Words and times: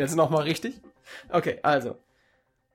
jetzt 0.00 0.16
nochmal 0.16 0.44
richtig? 0.44 0.80
Okay, 1.28 1.58
also. 1.62 1.98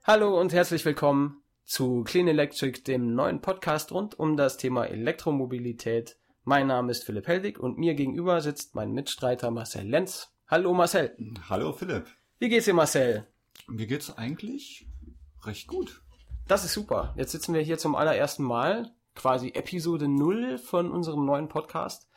Hallo 0.04 0.40
und 0.40 0.54
herzlich 0.54 0.86
willkommen 0.86 1.42
zu 1.64 2.04
Clean 2.04 2.28
Electric, 2.28 2.84
dem 2.84 3.16
neuen 3.16 3.42
Podcast 3.42 3.92
rund 3.92 4.20
um 4.20 4.38
das 4.38 4.58
Thema 4.58 4.86
Elektromobilität. 4.86 6.18
Mein 6.44 6.68
Name 6.68 6.92
ist 6.92 7.04
Philipp 7.04 7.28
Helwig 7.28 7.58
und 7.58 7.80
mir 7.80 7.96
gegenüber 7.96 8.42
sitzt 8.42 8.76
mein 8.76 8.92
Mitstreiter 8.92 9.50
Marcel 9.50 9.90
Lenz. 9.90 10.36
Hallo 10.48 10.72
Marcel. 10.76 11.18
Hallo 11.50 11.74
Philipp. 11.74 12.06
Wie 12.38 12.48
geht's 12.48 12.66
dir 12.66 12.76
Marcel? 12.76 13.26
Mir 13.68 13.88
geht's 13.88 14.16
eigentlich 14.16 14.88
recht 15.46 15.66
gut. 15.66 16.04
Das 16.48 16.64
ist 16.64 16.74
super. 16.74 17.16
Jetzt 17.18 17.32
sitzen 17.32 17.56
wir 17.56 17.62
hier 17.62 17.80
zum 17.80 17.96
allerersten 17.96 18.44
Mal, 18.44 18.92
quasi 19.16 19.50
Episode 19.56 20.08
0 20.08 20.60
von 20.60 20.92
unserem 20.92 21.26
neuen 21.26 21.48
Podcast. 21.48 22.08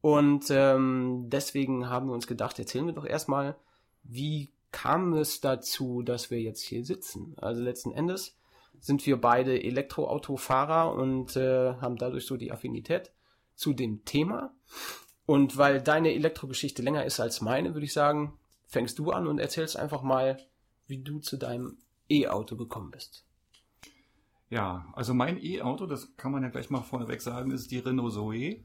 Und 0.00 0.46
ähm, 0.50 1.26
deswegen 1.28 1.88
haben 1.88 2.08
wir 2.08 2.14
uns 2.14 2.26
gedacht, 2.26 2.58
erzählen 2.58 2.86
wir 2.86 2.94
doch 2.94 3.06
erstmal, 3.06 3.54
wie 4.02 4.50
kam 4.76 5.14
es 5.14 5.40
dazu, 5.40 6.02
dass 6.02 6.30
wir 6.30 6.38
jetzt 6.42 6.60
hier 6.60 6.84
sitzen? 6.84 7.32
Also 7.38 7.62
letzten 7.62 7.92
Endes 7.92 8.36
sind 8.78 9.06
wir 9.06 9.18
beide 9.18 9.62
Elektroautofahrer 9.62 10.92
und 10.92 11.34
äh, 11.34 11.72
haben 11.76 11.96
dadurch 11.96 12.26
so 12.26 12.36
die 12.36 12.52
Affinität 12.52 13.10
zu 13.54 13.72
dem 13.72 14.04
Thema. 14.04 14.54
Und 15.24 15.56
weil 15.56 15.80
deine 15.80 16.12
Elektrogeschichte 16.12 16.82
länger 16.82 17.06
ist 17.06 17.20
als 17.20 17.40
meine, 17.40 17.72
würde 17.72 17.86
ich 17.86 17.94
sagen, 17.94 18.38
fängst 18.66 18.98
du 18.98 19.12
an 19.12 19.26
und 19.26 19.38
erzählst 19.38 19.78
einfach 19.78 20.02
mal, 20.02 20.36
wie 20.86 21.02
du 21.02 21.20
zu 21.20 21.38
deinem 21.38 21.78
E-Auto 22.10 22.54
gekommen 22.56 22.90
bist. 22.90 23.24
Ja, 24.50 24.92
also 24.92 25.14
mein 25.14 25.42
E-Auto, 25.42 25.86
das 25.86 26.18
kann 26.18 26.32
man 26.32 26.42
ja 26.42 26.50
gleich 26.50 26.68
mal 26.68 26.82
vorneweg 26.82 27.22
sagen, 27.22 27.50
ist 27.50 27.70
die 27.70 27.78
Renault 27.78 28.12
Zoe. 28.12 28.62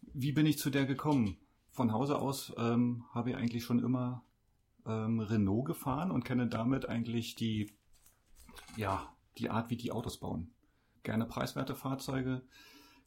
Wie 0.00 0.32
bin 0.32 0.46
ich 0.46 0.58
zu 0.58 0.70
der 0.70 0.84
gekommen? 0.84 1.36
Von 1.70 1.92
Hause 1.92 2.18
aus 2.18 2.52
ähm, 2.58 3.04
habe 3.12 3.30
ich 3.30 3.36
eigentlich 3.36 3.62
schon 3.62 3.78
immer 3.78 4.24
ähm, 4.86 5.20
Renault 5.20 5.66
gefahren 5.66 6.10
und 6.10 6.24
kenne 6.24 6.46
damit 6.46 6.88
eigentlich 6.88 7.34
die, 7.34 7.72
ja, 8.76 9.12
die 9.38 9.50
Art, 9.50 9.70
wie 9.70 9.76
die 9.76 9.92
Autos 9.92 10.18
bauen. 10.18 10.52
Gerne 11.02 11.26
preiswerte 11.26 11.74
Fahrzeuge, 11.74 12.42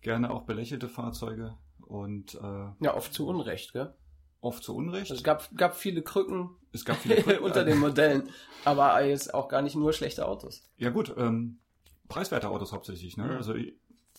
gerne 0.02 0.32
auch 0.32 0.44
belächelte 0.44 0.88
Fahrzeuge 0.88 1.58
und 1.80 2.36
äh, 2.36 2.68
ja, 2.80 2.96
oft 2.96 3.14
zu 3.14 3.28
Unrecht, 3.28 3.74
gell? 3.74 3.94
Oft 4.40 4.64
zu 4.64 4.76
Unrecht. 4.76 5.10
Es 5.10 5.24
gab, 5.24 5.50
gab 5.56 5.76
viele 5.76 6.04
Krücken, 6.04 6.52
es 6.72 6.86
gab 6.86 6.98
viele 6.98 7.16
Krücken 7.16 7.44
unter 7.44 7.66
den 7.66 7.80
Modellen, 7.80 8.30
aber 8.66 9.04
jetzt 9.04 9.34
auch 9.34 9.48
gar 9.48 9.62
nicht 9.62 9.76
nur 9.76 9.94
schlechte 9.94 10.28
Autos. 10.28 10.70
Ja 10.78 10.92
gut, 10.92 11.14
ähm, 11.18 11.60
preiswerte 12.08 12.50
Autos 12.50 12.72
hauptsächlich. 12.72 13.18
Ne? 13.18 13.26
Mhm. 13.26 13.32
Also 13.32 13.56
ich, 13.56 13.74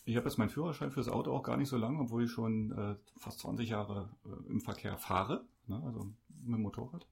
ich 0.04 0.16
habe 0.16 0.26
jetzt 0.26 0.38
meinen 0.38 0.48
Führerschein 0.48 0.90
fürs 0.90 1.08
Auto 1.08 1.32
auch 1.32 1.42
gar 1.42 1.56
nicht 1.56 1.68
so 1.68 1.76
lange, 1.76 2.00
obwohl 2.00 2.24
ich 2.24 2.30
schon 2.30 2.72
äh, 2.72 2.96
fast 3.16 3.40
20 3.40 3.68
Jahre 3.68 4.10
äh, 4.24 4.50
im 4.50 4.60
Verkehr 4.60 4.96
fahre, 4.96 5.44
ne? 5.66 5.80
also 5.84 6.10
mit 6.42 6.56
dem 6.56 6.62
Motorrad. 6.62 7.06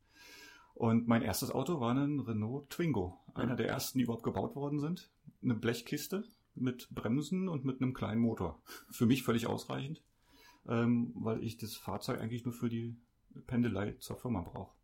Und 0.76 1.08
mein 1.08 1.22
erstes 1.22 1.50
Auto 1.50 1.80
war 1.80 1.94
ein 1.94 2.20
Renault 2.20 2.68
Twingo, 2.68 3.18
einer 3.32 3.56
der 3.56 3.66
ersten, 3.66 3.96
die 3.96 4.04
überhaupt 4.04 4.24
gebaut 4.24 4.54
worden 4.54 4.78
sind. 4.78 5.10
Eine 5.42 5.54
Blechkiste 5.54 6.24
mit 6.54 6.90
Bremsen 6.90 7.48
und 7.48 7.64
mit 7.64 7.80
einem 7.80 7.94
kleinen 7.94 8.20
Motor. 8.20 8.60
Für 8.90 9.06
mich 9.06 9.22
völlig 9.22 9.46
ausreichend, 9.46 10.02
ähm, 10.68 11.12
weil 11.14 11.42
ich 11.42 11.56
das 11.56 11.76
Fahrzeug 11.76 12.20
eigentlich 12.20 12.44
nur 12.44 12.52
für 12.52 12.68
die 12.68 12.94
Pendelei 13.46 13.92
zur 14.00 14.16
Firma 14.16 14.42
brauche. 14.42 14.74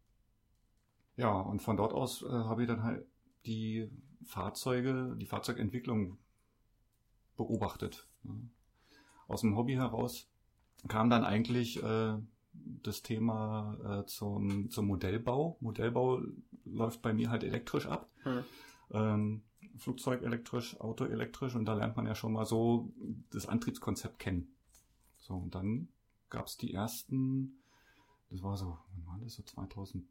Ja, 1.17 1.39
und 1.39 1.61
von 1.61 1.77
dort 1.77 1.93
aus 1.93 2.23
äh, 2.23 2.31
habe 2.31 2.63
ich 2.63 2.69
dann 2.69 2.85
halt 2.85 3.07
die 3.45 3.91
Fahrzeuge, 4.25 5.15
die 5.20 5.27
Fahrzeugentwicklung 5.27 6.17
beobachtet. 7.37 8.09
Aus 9.29 9.43
dem 9.43 9.59
Hobby 9.59 9.75
heraus 9.75 10.27
kam 10.89 11.11
dann 11.11 11.25
eigentlich 11.25 11.83
äh, 11.83 12.17
das 12.52 13.02
Thema 13.02 14.01
äh, 14.01 14.07
zum, 14.07 14.70
zum 14.70 14.86
Modellbau. 14.86 15.57
Modellbau 15.61 16.23
läuft 16.64 17.02
bei 17.02 17.13
mir 17.13 17.30
halt 17.30 17.45
elektrisch 17.45 17.86
ab. 17.86 18.08
Hm. 18.23 18.45
Ähm, 18.92 19.42
Flugzeug 19.77 20.23
elektrisch, 20.23 20.79
Auto 20.80 21.05
elektrisch 21.05 21.55
und 21.55 21.64
da 21.64 21.74
lernt 21.74 21.96
man 21.96 22.07
ja 22.07 22.14
schon 22.14 22.33
mal 22.33 22.45
so 22.45 22.92
das 23.30 23.46
Antriebskonzept 23.46 24.18
kennen. 24.18 24.55
So, 25.18 25.35
und 25.35 25.55
dann 25.55 25.89
gab 26.29 26.46
es 26.46 26.57
die 26.57 26.74
ersten, 26.74 27.62
das 28.30 28.42
war 28.42 28.57
so, 28.57 28.79
wann 28.95 29.07
war 29.07 29.18
das 29.23 29.35
so 29.35 29.42
2000? 29.42 30.05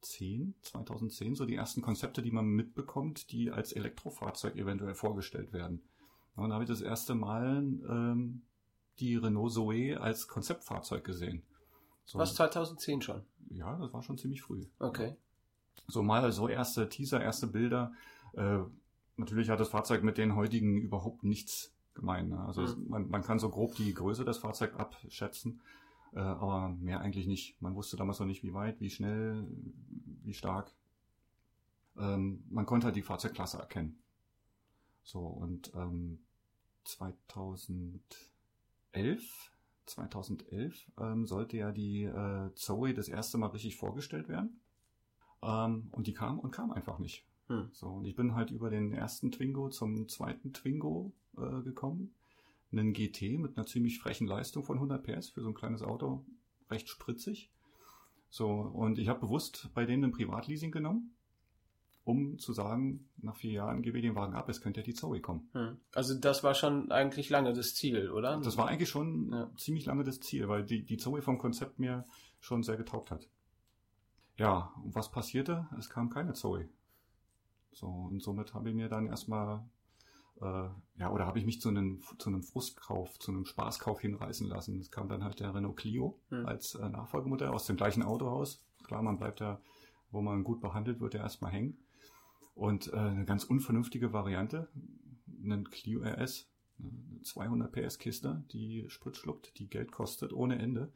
2010, 0.00 0.54
2010 0.62 1.34
so 1.34 1.46
die 1.46 1.56
ersten 1.56 1.82
Konzepte, 1.82 2.22
die 2.22 2.30
man 2.30 2.46
mitbekommt, 2.46 3.32
die 3.32 3.50
als 3.50 3.72
Elektrofahrzeug 3.72 4.56
eventuell 4.56 4.94
vorgestellt 4.94 5.52
werden. 5.52 5.82
Und 6.34 6.44
dann 6.44 6.52
habe 6.52 6.64
ich 6.64 6.68
das 6.68 6.80
erste 6.80 7.14
Mal 7.14 7.56
ähm, 7.88 8.42
die 8.98 9.16
Renault 9.16 9.52
Zoe 9.52 10.00
als 10.00 10.28
Konzeptfahrzeug 10.28 11.04
gesehen. 11.04 11.42
So, 12.06 12.18
Was 12.18 12.34
2010 12.34 13.02
schon? 13.02 13.22
Ja, 13.50 13.76
das 13.76 13.92
war 13.92 14.02
schon 14.02 14.16
ziemlich 14.16 14.40
früh. 14.40 14.64
Okay. 14.78 15.16
So 15.88 16.02
mal 16.02 16.32
so 16.32 16.48
erste 16.48 16.88
Teaser, 16.88 17.20
erste 17.20 17.46
Bilder. 17.46 17.92
Äh, 18.32 18.60
natürlich 19.16 19.50
hat 19.50 19.60
das 19.60 19.68
Fahrzeug 19.68 20.02
mit 20.02 20.16
den 20.16 20.34
heutigen 20.36 20.78
überhaupt 20.78 21.24
nichts 21.24 21.74
gemein. 21.94 22.28
Ne? 22.28 22.38
Also 22.40 22.62
mhm. 22.62 22.88
man, 22.88 23.10
man 23.10 23.22
kann 23.22 23.38
so 23.38 23.50
grob 23.50 23.74
die 23.74 23.92
Größe 23.92 24.24
des 24.24 24.38
Fahrzeugs 24.38 24.76
abschätzen. 24.76 25.60
Äh, 26.14 26.20
aber 26.20 26.68
mehr 26.68 27.00
eigentlich 27.00 27.26
nicht. 27.26 27.60
Man 27.60 27.74
wusste 27.74 27.96
damals 27.96 28.20
noch 28.20 28.26
nicht, 28.26 28.42
wie 28.42 28.54
weit, 28.54 28.80
wie 28.80 28.90
schnell, 28.90 29.44
wie 30.22 30.34
stark. 30.34 30.72
Ähm, 31.98 32.44
man 32.48 32.66
konnte 32.66 32.86
halt 32.86 32.96
die 32.96 33.02
Fahrzeugklasse 33.02 33.58
erkennen. 33.58 33.98
So, 35.02 35.20
und 35.20 35.72
ähm, 35.74 36.20
2011, 36.84 38.00
2011 39.86 40.92
ähm, 40.98 41.26
sollte 41.26 41.56
ja 41.56 41.72
die 41.72 42.04
äh, 42.04 42.50
Zoe 42.54 42.94
das 42.94 43.08
erste 43.08 43.38
Mal 43.38 43.48
richtig 43.48 43.76
vorgestellt 43.76 44.28
werden. 44.28 44.60
Ähm, 45.42 45.88
und 45.92 46.06
die 46.06 46.14
kam 46.14 46.38
und 46.38 46.50
kam 46.50 46.70
einfach 46.72 46.98
nicht. 46.98 47.24
Hm. 47.48 47.70
So, 47.72 47.88
und 47.88 48.04
ich 48.04 48.16
bin 48.16 48.34
halt 48.34 48.50
über 48.50 48.70
den 48.70 48.92
ersten 48.92 49.30
Twingo 49.30 49.68
zum 49.68 50.08
zweiten 50.08 50.52
Twingo 50.52 51.12
äh, 51.36 51.62
gekommen 51.62 52.14
einen 52.72 52.92
GT 52.92 53.38
mit 53.38 53.56
einer 53.56 53.66
ziemlich 53.66 53.98
frechen 53.98 54.26
Leistung 54.26 54.64
von 54.64 54.76
100 54.76 55.02
PS 55.02 55.30
für 55.30 55.42
so 55.42 55.48
ein 55.48 55.54
kleines 55.54 55.82
Auto, 55.82 56.24
recht 56.70 56.88
spritzig. 56.88 57.50
So, 58.28 58.48
und 58.48 58.98
ich 58.98 59.08
habe 59.08 59.20
bewusst 59.20 59.70
bei 59.74 59.86
denen 59.86 60.04
ein 60.04 60.12
Privatleasing 60.12 60.72
genommen, 60.72 61.14
um 62.06 62.38
zu 62.38 62.52
sagen, 62.52 63.08
nach 63.16 63.34
vier 63.34 63.50
Jahren 63.50 63.82
gebe 63.82 63.98
ich 63.98 64.04
den 64.04 64.14
Wagen 64.14 64.34
ab, 64.34 64.48
es 64.48 64.60
könnte 64.60 64.78
ja 64.78 64.84
die 64.84 64.94
Zoe 64.94 65.20
kommen. 65.20 65.50
Hm. 65.54 65.76
Also 65.92 66.14
das 66.14 66.44
war 66.44 66.54
schon 66.54 66.92
eigentlich 66.92 67.30
lange 67.30 67.52
das 67.52 67.74
Ziel, 67.74 68.12
oder? 68.12 68.40
Das 68.40 68.56
war 68.56 68.68
eigentlich 68.68 68.88
schon 68.88 69.32
ja. 69.32 69.50
ziemlich 69.56 69.86
lange 69.86 70.04
das 70.04 70.20
Ziel, 70.20 70.48
weil 70.48 70.64
die, 70.64 70.84
die 70.84 70.98
Zoe 70.98 71.20
vom 71.20 71.36
Konzept 71.36 71.80
mir 71.80 72.06
schon 72.38 72.62
sehr 72.62 72.76
getaugt 72.76 73.10
hat. 73.10 73.28
Ja, 74.36 74.72
und 74.84 74.94
was 74.94 75.10
passierte? 75.10 75.66
Es 75.76 75.90
kam 75.90 76.08
keine 76.08 76.34
Zoe. 76.34 76.68
So, 77.72 77.88
und 77.88 78.22
somit 78.22 78.54
habe 78.54 78.68
ich 78.68 78.76
mir 78.76 78.88
dann 78.88 79.08
erstmal 79.08 79.68
äh, 80.40 80.68
ja, 80.98 81.10
oder 81.10 81.26
habe 81.26 81.40
ich 81.40 81.44
mich 81.44 81.60
zu 81.60 81.70
einem, 81.70 82.00
zu 82.18 82.28
einem 82.28 82.44
Frustkauf, 82.44 83.18
zu 83.18 83.32
einem 83.32 83.46
Spaßkauf 83.46 84.00
hinreißen 84.00 84.46
lassen. 84.46 84.78
Es 84.78 84.92
kam 84.92 85.08
dann 85.08 85.24
halt 85.24 85.40
der 85.40 85.52
Renault 85.52 85.76
Clio 85.76 86.20
hm. 86.28 86.46
als 86.46 86.76
äh, 86.76 86.88
Nachfolgemodell 86.88 87.48
aus 87.48 87.66
dem 87.66 87.76
gleichen 87.76 88.04
Autohaus. 88.04 88.64
Klar, 88.84 89.02
man 89.02 89.16
bleibt 89.16 89.40
ja, 89.40 89.60
wo 90.12 90.22
man 90.22 90.44
gut 90.44 90.60
behandelt 90.60 91.00
wird, 91.00 91.14
ja 91.14 91.22
erstmal 91.22 91.50
hängen. 91.50 91.82
Und 92.56 92.90
äh, 92.92 92.96
eine 92.96 93.26
ganz 93.26 93.44
unvernünftige 93.44 94.14
Variante, 94.14 94.68
einen 95.44 95.68
Clio 95.70 96.02
RS, 96.02 96.48
eine 96.78 97.20
200 97.22 97.70
PS 97.70 97.98
Kiste, 97.98 98.44
die 98.50 98.86
Sprit 98.88 99.16
schluckt, 99.18 99.58
die 99.58 99.68
Geld 99.68 99.92
kostet 99.92 100.32
ohne 100.32 100.58
Ende. 100.58 100.90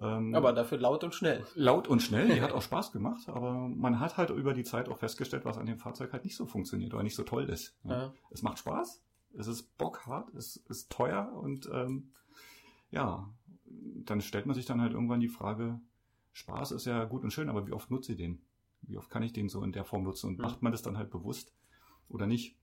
Ähm, 0.00 0.32
aber 0.36 0.52
dafür 0.52 0.78
laut 0.78 1.02
und 1.02 1.12
schnell. 1.12 1.44
Laut 1.56 1.88
und 1.88 2.00
schnell, 2.00 2.28
die 2.28 2.40
hat 2.40 2.52
auch 2.52 2.62
Spaß 2.62 2.92
gemacht, 2.92 3.28
aber 3.28 3.68
man 3.68 3.98
hat 3.98 4.16
halt 4.16 4.30
über 4.30 4.54
die 4.54 4.62
Zeit 4.62 4.88
auch 4.88 4.98
festgestellt, 4.98 5.44
was 5.44 5.58
an 5.58 5.66
dem 5.66 5.78
Fahrzeug 5.78 6.12
halt 6.12 6.24
nicht 6.24 6.36
so 6.36 6.46
funktioniert 6.46 6.94
oder 6.94 7.02
nicht 7.02 7.16
so 7.16 7.24
toll 7.24 7.50
ist. 7.50 7.76
Ja. 7.82 8.14
Es 8.30 8.42
macht 8.42 8.60
Spaß, 8.60 9.02
es 9.36 9.48
ist 9.48 9.76
bockhart, 9.76 10.32
es 10.34 10.56
ist 10.68 10.92
teuer 10.92 11.32
und 11.32 11.68
ähm, 11.72 12.12
ja, 12.92 13.28
dann 13.66 14.20
stellt 14.20 14.46
man 14.46 14.54
sich 14.54 14.64
dann 14.64 14.80
halt 14.80 14.92
irgendwann 14.92 15.20
die 15.20 15.28
Frage, 15.28 15.80
Spaß 16.34 16.70
ist 16.70 16.86
ja 16.86 17.04
gut 17.04 17.24
und 17.24 17.32
schön, 17.32 17.48
aber 17.48 17.66
wie 17.66 17.72
oft 17.72 17.90
nutze 17.90 18.12
ich 18.12 18.18
den? 18.18 18.40
Wie 18.86 18.96
oft 18.96 19.10
kann 19.10 19.22
ich 19.22 19.32
den 19.32 19.48
so 19.48 19.62
in 19.62 19.72
der 19.72 19.84
Form 19.84 20.04
nutzen? 20.04 20.28
Und 20.28 20.38
mhm. 20.38 20.42
macht 20.42 20.62
man 20.62 20.72
das 20.72 20.82
dann 20.82 20.96
halt 20.96 21.10
bewusst 21.10 21.54
oder 22.08 22.26
nicht? 22.26 22.56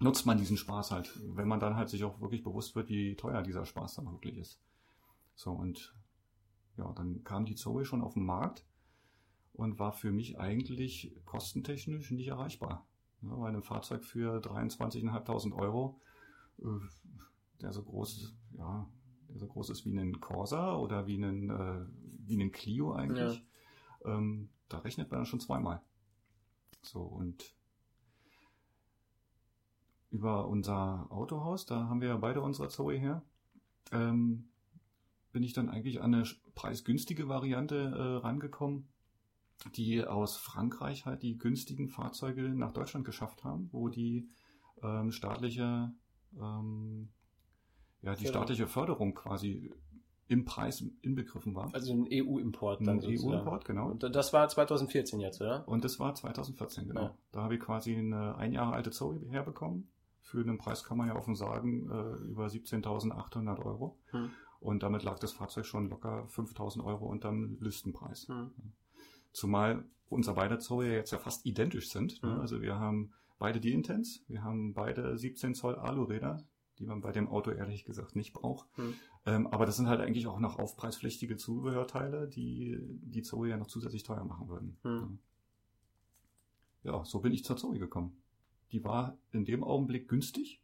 Nutzt 0.00 0.26
man 0.26 0.38
diesen 0.38 0.56
Spaß 0.56 0.92
halt, 0.92 1.12
wenn 1.34 1.48
man 1.48 1.58
dann 1.58 1.74
halt 1.74 1.88
sich 1.88 2.04
auch 2.04 2.20
wirklich 2.20 2.44
bewusst 2.44 2.76
wird, 2.76 2.88
wie 2.88 3.16
teuer 3.16 3.42
dieser 3.42 3.66
Spaß 3.66 3.96
dann 3.96 4.06
wirklich 4.06 4.36
ist. 4.36 4.60
So, 5.34 5.52
und 5.52 5.94
ja, 6.76 6.92
dann 6.92 7.24
kam 7.24 7.44
die 7.44 7.56
Zoe 7.56 7.84
schon 7.84 8.02
auf 8.02 8.14
den 8.14 8.24
Markt 8.24 8.64
und 9.54 9.80
war 9.80 9.92
für 9.92 10.12
mich 10.12 10.38
eigentlich 10.38 11.16
kostentechnisch 11.24 12.12
nicht 12.12 12.28
erreichbar. 12.28 12.86
Ja, 13.22 13.38
weil 13.40 13.54
ein 13.54 13.62
Fahrzeug 13.62 14.04
für 14.04 14.38
23.500 14.38 15.52
Euro, 15.52 16.00
äh, 16.60 16.66
der 17.60 17.72
so 17.72 17.82
groß, 17.82 18.32
ja, 18.56 18.88
der 19.28 19.38
so 19.38 19.48
groß 19.48 19.70
ist 19.70 19.84
wie 19.84 19.98
ein 19.98 20.20
Corsa 20.20 20.76
oder 20.76 21.08
wie 21.08 21.18
ein, 21.18 21.50
äh, 21.50 21.84
wie 22.26 22.40
ein 22.40 22.52
Clio 22.52 22.92
eigentlich, 22.92 23.44
ja. 24.04 24.16
ähm, 24.16 24.48
da 24.68 24.78
rechnet 24.78 25.10
man 25.10 25.20
dann 25.20 25.26
schon 25.26 25.40
zweimal. 25.40 25.82
So, 26.82 27.02
und 27.02 27.54
über 30.10 30.48
unser 30.48 31.06
Autohaus, 31.10 31.66
da 31.66 31.88
haben 31.88 32.00
wir 32.00 32.08
ja 32.08 32.16
beide 32.16 32.40
unsere 32.40 32.68
Zoe 32.68 32.96
her, 32.96 33.22
ähm, 33.92 34.48
bin 35.32 35.42
ich 35.42 35.52
dann 35.52 35.68
eigentlich 35.68 36.00
an 36.00 36.14
eine 36.14 36.24
preisgünstige 36.54 37.28
Variante 37.28 37.76
äh, 37.76 38.24
rangekommen. 38.24 38.88
die 39.74 40.04
aus 40.04 40.36
Frankreich 40.36 41.04
halt 41.04 41.24
die 41.24 41.36
günstigen 41.36 41.88
Fahrzeuge 41.88 42.42
nach 42.42 42.70
Deutschland 42.70 43.04
geschafft 43.04 43.42
haben, 43.42 43.68
wo 43.72 43.88
die 43.88 44.28
ähm, 44.82 45.10
staatliche, 45.10 45.92
ähm, 46.40 47.08
ja, 48.02 48.14
die 48.14 48.28
staatliche 48.28 48.68
Förderung 48.68 49.14
quasi 49.16 49.74
im 50.28 50.44
Preis 50.44 50.84
inbegriffen 51.02 51.54
war. 51.54 51.74
Also 51.74 51.92
ein 51.92 52.06
EU-Import 52.12 52.86
dann 52.86 53.00
Ein. 53.00 53.18
EU-Import, 53.18 53.64
genau. 53.64 53.90
Und 53.90 54.02
das 54.02 54.32
war 54.32 54.48
2014 54.48 55.20
jetzt, 55.20 55.40
oder? 55.40 55.66
Und 55.66 55.84
das 55.84 55.98
war 55.98 56.14
2014, 56.14 56.88
genau. 56.88 57.02
Ja. 57.02 57.14
Da 57.32 57.42
habe 57.42 57.54
ich 57.54 57.60
quasi 57.60 57.96
eine 57.96 58.36
ein 58.36 58.52
Jahre 58.52 58.74
alte 58.74 58.90
Zoe 58.90 59.20
herbekommen. 59.30 59.88
Für 60.20 60.40
einen 60.40 60.58
Preis 60.58 60.84
kann 60.84 60.98
man 60.98 61.08
ja 61.08 61.16
offen 61.16 61.34
sagen, 61.34 61.90
äh, 61.90 62.30
über 62.30 62.46
17.800 62.46 63.64
Euro. 63.64 63.96
Hm. 64.10 64.30
Und 64.60 64.82
damit 64.82 65.02
lag 65.02 65.18
das 65.18 65.32
Fahrzeug 65.32 65.64
schon 65.64 65.88
locker 65.88 66.26
5.000 66.28 66.84
Euro 66.84 67.06
unterm 67.06 67.56
Listenpreis. 67.60 68.28
Hm. 68.28 68.50
Zumal 69.32 69.84
unser 70.08 70.34
beide 70.34 70.58
Zoe 70.58 70.92
jetzt 70.92 71.12
ja 71.12 71.18
fast 71.18 71.46
identisch 71.46 71.90
sind. 71.90 72.22
Ne? 72.22 72.30
Mhm. 72.30 72.40
Also 72.40 72.60
wir 72.60 72.78
haben 72.78 73.12
beide 73.38 73.60
die 73.60 73.72
Intens, 73.72 74.24
wir 74.28 74.42
haben 74.42 74.74
beide 74.74 75.16
17 75.16 75.54
Zoll 75.54 75.76
Aluräder, 75.76 76.42
die 76.78 76.84
man 76.84 77.00
bei 77.00 77.12
dem 77.12 77.28
Auto 77.28 77.50
ehrlich 77.50 77.84
gesagt 77.84 78.16
nicht 78.16 78.32
braucht. 78.32 78.66
Mhm. 78.78 78.94
Ähm, 79.28 79.46
aber 79.48 79.66
das 79.66 79.76
sind 79.76 79.88
halt 79.88 80.00
eigentlich 80.00 80.26
auch 80.26 80.38
noch 80.38 80.58
aufpreispflichtige 80.58 81.36
Zubehörteile, 81.36 82.28
die 82.28 82.78
die 82.80 83.22
Zoe 83.22 83.50
ja 83.50 83.58
noch 83.58 83.66
zusätzlich 83.66 84.02
teuer 84.02 84.24
machen 84.24 84.48
würden. 84.48 84.78
Mhm. 84.84 85.18
Ja, 86.82 87.04
so 87.04 87.20
bin 87.20 87.32
ich 87.32 87.44
zur 87.44 87.58
Zoe 87.58 87.78
gekommen. 87.78 88.16
Die 88.72 88.82
war 88.84 89.18
in 89.32 89.44
dem 89.44 89.62
Augenblick 89.62 90.08
günstig. 90.08 90.62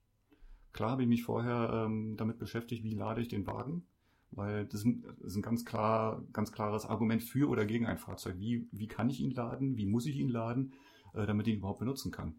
Klar 0.72 0.93
habe 0.93 1.02
ich 1.02 1.08
mich 1.08 1.25
vorher 1.25 1.84
ähm, 1.87 2.16
damit 2.16 2.38
beschäftigt, 2.38 2.84
wie 2.84 2.94
lade 2.94 3.20
ich 3.20 3.28
den 3.28 3.46
Wagen, 3.46 3.84
weil 4.31 4.64
das 4.64 4.81
ist 4.81 4.87
ein, 4.87 5.02
das 5.02 5.32
ist 5.32 5.37
ein 5.37 5.43
ganz 5.43 5.67
klar, 5.67 6.22
ganz 6.32 6.50
klares 6.50 6.87
Argument 6.87 7.22
für 7.22 7.50
oder 7.50 7.67
gegen 7.67 7.84
ein 7.84 7.99
Fahrzeug. 7.99 8.38
Wie, 8.38 8.67
wie 8.72 8.88
kann 8.88 9.10
ich 9.10 9.20
ihn 9.20 9.32
laden? 9.32 9.76
Wie 9.76 9.87
muss 9.87 10.06
ich 10.06 10.17
ihn 10.17 10.31
laden, 10.31 10.72
äh, 11.12 11.26
damit 11.26 11.46
ich 11.46 11.55
ihn 11.55 11.58
überhaupt 11.58 11.81
benutzen 11.81 12.10
kann? 12.10 12.37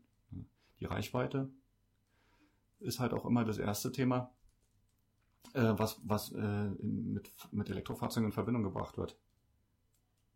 Die 0.80 0.86
Reichweite 0.86 1.52
ist 2.80 3.00
halt 3.00 3.14
auch 3.14 3.26
immer 3.26 3.46
das 3.46 3.60
erste 3.60 3.92
Thema, 3.92 4.32
äh, 5.54 5.74
was, 5.78 6.00
was 6.04 6.32
äh, 6.32 6.38
mit, 6.82 7.32
mit 7.52 7.70
Elektrofahrzeugen 7.70 8.30
in 8.30 8.34
Verbindung 8.34 8.64
gebracht 8.64 8.98
wird. 8.98 9.16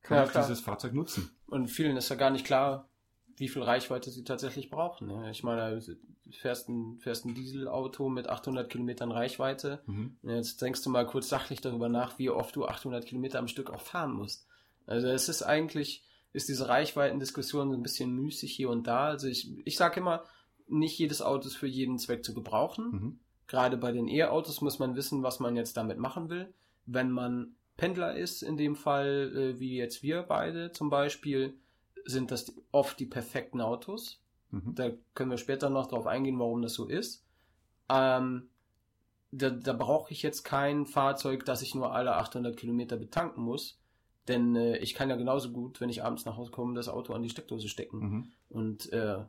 Kann 0.01 0.17
Ja, 0.17 0.23
ich 0.25 0.31
klar. 0.31 0.45
dieses 0.47 0.61
Fahrzeug 0.61 0.93
nutzen? 0.93 1.29
Und 1.47 1.67
vielen 1.67 1.97
ist 1.97 2.09
ja 2.09 2.15
gar 2.15 2.29
nicht 2.29 2.45
klar, 2.45 2.87
wie 3.35 3.49
viel 3.49 3.61
Reichweite 3.63 4.11
sie 4.11 4.23
tatsächlich 4.23 4.69
brauchen. 4.69 5.07
Ne? 5.07 5.31
Ich 5.31 5.43
meine, 5.43 5.79
du 5.79 5.97
fährst 6.31 6.69
ein, 6.69 6.97
fährst 6.99 7.25
ein 7.25 7.33
Dieselauto 7.35 8.09
mit 8.09 8.27
800 8.27 8.69
Kilometern 8.69 9.11
Reichweite. 9.11 9.81
Mhm. 9.87 10.17
Jetzt 10.23 10.61
denkst 10.61 10.83
du 10.83 10.89
mal 10.89 11.05
kurz 11.05 11.29
sachlich 11.29 11.61
darüber 11.61 11.89
nach, 11.89 12.19
wie 12.19 12.29
oft 12.29 12.55
du 12.55 12.65
800 12.65 13.05
Kilometer 13.05 13.39
am 13.39 13.47
Stück 13.47 13.69
auch 13.69 13.81
fahren 13.81 14.13
musst. 14.13 14.47
Also 14.85 15.07
es 15.07 15.29
ist 15.29 15.43
eigentlich, 15.43 16.03
ist 16.33 16.49
diese 16.49 16.67
Reichweitendiskussion 16.67 17.69
so 17.71 17.77
ein 17.77 17.83
bisschen 17.83 18.11
müßig 18.13 18.51
hier 18.53 18.69
und 18.69 18.87
da. 18.87 19.05
Also 19.07 19.27
ich, 19.27 19.51
ich 19.65 19.77
sage 19.77 19.99
immer, 19.99 20.23
nicht 20.67 20.97
jedes 20.99 21.21
Auto 21.21 21.47
ist 21.47 21.55
für 21.55 21.67
jeden 21.67 21.97
Zweck 21.97 22.23
zu 22.25 22.33
gebrauchen. 22.33 22.91
Mhm. 22.91 23.19
Gerade 23.49 23.77
bei 23.77 23.91
den 23.91 24.07
E-Autos 24.07 24.61
muss 24.61 24.77
man 24.77 24.95
wissen, 24.95 25.23
was 25.23 25.39
man 25.39 25.55
jetzt 25.55 25.75
damit 25.75 25.97
machen 25.97 26.29
will. 26.29 26.53
Wenn 26.85 27.09
man 27.11 27.55
Pendler 27.77 28.15
ist, 28.15 28.43
in 28.43 28.57
dem 28.57 28.75
Fall, 28.75 29.33
äh, 29.35 29.59
wie 29.59 29.75
jetzt 29.75 30.03
wir 30.03 30.21
beide 30.21 30.71
zum 30.71 30.91
Beispiel, 30.91 31.57
sind 32.05 32.29
das 32.29 32.53
oft 32.71 32.99
die 32.99 33.07
perfekten 33.07 33.59
Autos. 33.59 34.21
Mhm. 34.51 34.75
Da 34.75 34.91
können 35.15 35.31
wir 35.31 35.39
später 35.39 35.71
noch 35.71 35.87
drauf 35.87 36.05
eingehen, 36.05 36.37
warum 36.37 36.61
das 36.61 36.75
so 36.75 36.87
ist. 36.87 37.25
Ähm, 37.89 38.49
da, 39.31 39.49
da 39.49 39.73
brauche 39.73 40.11
ich 40.11 40.21
jetzt 40.21 40.43
kein 40.43 40.85
Fahrzeug, 40.85 41.43
das 41.43 41.63
ich 41.63 41.73
nur 41.73 41.91
alle 41.91 42.17
800 42.17 42.55
Kilometer 42.55 42.97
betanken 42.97 43.43
muss. 43.43 43.79
Denn 44.27 44.55
äh, 44.55 44.77
ich 44.77 44.93
kann 44.93 45.09
ja 45.09 45.15
genauso 45.15 45.51
gut, 45.51 45.81
wenn 45.81 45.89
ich 45.89 46.03
abends 46.03 46.25
nach 46.25 46.37
Hause 46.37 46.51
komme, 46.51 46.75
das 46.75 46.87
Auto 46.87 47.13
an 47.13 47.23
die 47.23 47.31
Steckdose 47.31 47.67
stecken. 47.67 47.99
Mhm. 47.99 48.31
Und 48.49 48.93
äh, 48.93 49.23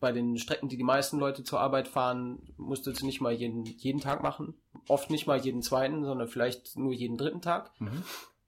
bei 0.00 0.12
den 0.12 0.38
Strecken, 0.38 0.68
die 0.68 0.76
die 0.76 0.84
meisten 0.84 1.18
Leute 1.18 1.44
zur 1.44 1.60
Arbeit 1.60 1.88
fahren, 1.88 2.38
musst 2.56 2.86
du 2.86 2.90
es 2.90 3.02
nicht 3.02 3.20
mal 3.20 3.32
jeden, 3.32 3.64
jeden 3.64 4.00
Tag 4.00 4.22
machen. 4.22 4.54
Oft 4.88 5.10
nicht 5.10 5.26
mal 5.26 5.38
jeden 5.38 5.62
zweiten, 5.62 6.04
sondern 6.04 6.28
vielleicht 6.28 6.76
nur 6.76 6.92
jeden 6.92 7.16
dritten 7.16 7.40
Tag. 7.40 7.70
Mhm. 7.80 8.02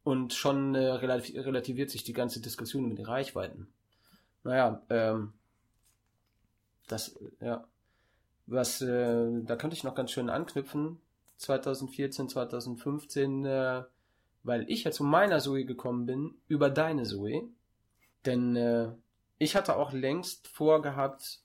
Und 0.05 0.35
schon 0.35 0.75
äh, 0.75 0.87
relativ, 0.87 1.37
relativiert 1.37 1.91
sich 1.91 2.05
die 2.05 2.13
ganze 2.13 2.41
Diskussion 2.41 2.87
über 2.87 2.95
die 2.95 3.03
Reichweiten. 3.03 3.69
Naja, 4.45 4.83
ähm, 4.91 5.33
das, 6.87 7.19
ja. 7.41 7.65
Was, 8.47 8.81
äh, 8.81 9.43
da 9.43 9.57
könnte 9.57 9.77
ich 9.77 9.85
noch 9.85 9.95
ganz 9.95 10.11
schön 10.11 10.31
anknüpfen. 10.31 10.99
2014, 11.37 12.29
2015, 12.29 13.45
äh, 13.45 13.83
weil 14.43 14.65
ich 14.71 14.85
ja 14.85 14.91
zu 14.91 15.05
meiner 15.05 15.41
Zoe 15.41 15.65
gekommen 15.65 16.07
bin, 16.07 16.35
über 16.49 16.71
deine 16.71 17.03
Zoe. 17.05 17.49
Denn 18.25 18.57
äh, 18.57 18.89
ich 19.39 19.55
hatte 19.57 19.77
auch 19.77 19.93
längst 19.93 20.49
vorgehabt, 20.49 21.41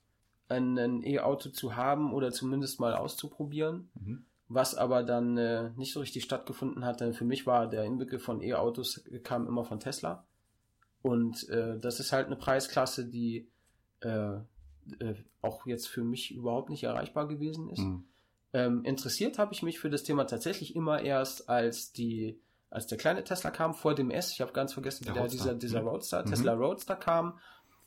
ein, 0.49 1.01
E-Auto 1.03 1.49
zu 1.49 1.75
haben 1.75 2.13
oder 2.13 2.31
zumindest 2.31 2.79
mal 2.79 2.93
auszuprobieren 2.95 3.89
Mhm. 3.95 4.25
was 4.49 4.75
aber 4.75 5.01
dann 5.03 5.37
äh, 5.37 5.71
nicht 5.77 5.93
so 5.93 5.99
richtig 6.01 6.23
stattgefunden 6.25 6.85
hat. 6.85 7.01
Denn 7.01 7.13
für 7.13 7.25
mich 7.25 7.47
war 7.47 7.67
der 7.67 7.85
Inbegriff 7.85 8.21
von 8.23 8.41
E-Autos 8.41 8.97
äh, 9.07 9.19
kam 9.19 9.47
immer 9.47 9.63
von 9.63 9.79
Tesla. 9.79 10.25
Und 11.01 11.49
äh, 11.49 11.79
das 11.79 11.99
ist 11.99 12.11
halt 12.11 12.27
eine 12.27 12.35
Preisklasse, 12.35 13.07
die 13.09 13.49
äh, 14.01 14.35
äh, 14.99 15.15
auch 15.41 15.65
jetzt 15.65 15.87
für 15.87 16.03
mich 16.03 16.31
überhaupt 16.35 16.69
nicht 16.69 16.83
erreichbar 16.83 17.27
gewesen 17.27 17.69
ist. 17.69 17.79
Mhm. 17.79 18.03
Ähm, 18.53 18.83
interessiert 18.85 19.39
habe 19.39 19.53
ich 19.53 19.63
mich 19.63 19.79
für 19.79 19.89
das 19.89 20.03
Thema 20.03 20.25
tatsächlich 20.25 20.75
immer 20.75 21.01
erst, 21.01 21.49
als 21.49 21.91
die, 21.91 22.39
als 22.69 22.85
der 22.85 22.99
kleine 22.99 23.23
Tesla 23.23 23.49
kam 23.49 23.73
vor 23.73 23.95
dem 23.95 24.11
S. 24.11 24.31
Ich 24.33 24.41
habe 24.41 24.51
ganz 24.53 24.73
vergessen, 24.73 25.05
Der 25.05 25.13
der, 25.15 25.27
dieser, 25.29 25.55
dieser 25.55 25.81
Mhm. 25.81 25.87
Roadster, 25.87 26.21
Mhm. 26.21 26.29
Tesla 26.29 26.53
Roadster 26.53 26.95
kam. 26.95 27.39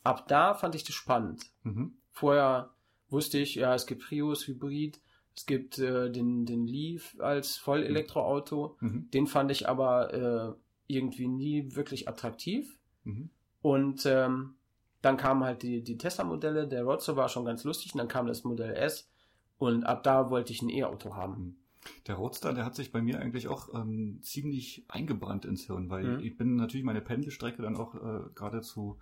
Ab 0.06 0.28
da 0.28 0.54
fand 0.54 0.76
ich 0.76 0.84
das 0.84 0.94
spannend. 0.94 1.42
Mhm. 1.64 1.94
Vorher 2.12 2.70
wusste 3.08 3.38
ich, 3.38 3.56
ja, 3.56 3.74
es 3.74 3.86
gibt 3.86 4.02
Prius, 4.02 4.46
Hybrid, 4.46 5.00
es 5.34 5.46
gibt 5.46 5.78
äh, 5.78 6.10
den, 6.10 6.46
den 6.46 6.66
Leaf 6.66 7.16
als 7.18 7.56
Vollelektroauto. 7.56 8.76
Mhm. 8.80 9.10
Den 9.10 9.26
fand 9.26 9.50
ich 9.50 9.68
aber 9.68 10.14
äh, 10.14 10.52
irgendwie 10.86 11.26
nie 11.26 11.74
wirklich 11.74 12.08
attraktiv. 12.08 12.78
Mhm. 13.02 13.30
Und 13.62 14.06
ähm, 14.06 14.54
dann 15.02 15.16
kamen 15.16 15.42
halt 15.42 15.62
die, 15.62 15.82
die 15.82 15.98
Tesla-Modelle, 15.98 16.68
der 16.68 16.84
Roadster 16.84 17.16
war 17.16 17.28
schon 17.28 17.44
ganz 17.44 17.64
lustig 17.64 17.92
und 17.92 17.98
dann 17.98 18.08
kam 18.08 18.28
das 18.28 18.44
Modell 18.44 18.74
S 18.74 19.10
und 19.58 19.84
ab 19.84 20.04
da 20.04 20.30
wollte 20.30 20.52
ich 20.52 20.62
ein 20.62 20.68
E-Auto 20.68 21.16
haben. 21.16 21.58
Der 22.06 22.14
Roadster, 22.14 22.52
der 22.52 22.64
hat 22.64 22.74
sich 22.74 22.92
bei 22.92 23.00
mir 23.02 23.20
eigentlich 23.20 23.48
auch 23.48 23.74
ähm, 23.74 24.20
ziemlich 24.22 24.84
eingebrannt 24.88 25.44
ins 25.44 25.66
Hirn, 25.66 25.90
weil 25.90 26.18
Mhm. 26.18 26.24
ich 26.24 26.36
bin 26.36 26.56
natürlich 26.56 26.84
meine 26.84 27.00
Pendelstrecke 27.00 27.62
dann 27.62 27.76
auch 27.76 27.94
äh, 27.94 28.28
gerade 28.34 28.60
zu 28.62 28.98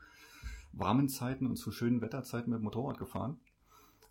warmen 0.77 1.09
Zeiten 1.09 1.47
und 1.47 1.57
zu 1.57 1.71
schönen 1.71 2.01
Wetterzeiten 2.01 2.51
mit 2.51 2.61
dem 2.61 2.65
Motorrad 2.65 2.99
gefahren. 2.99 3.39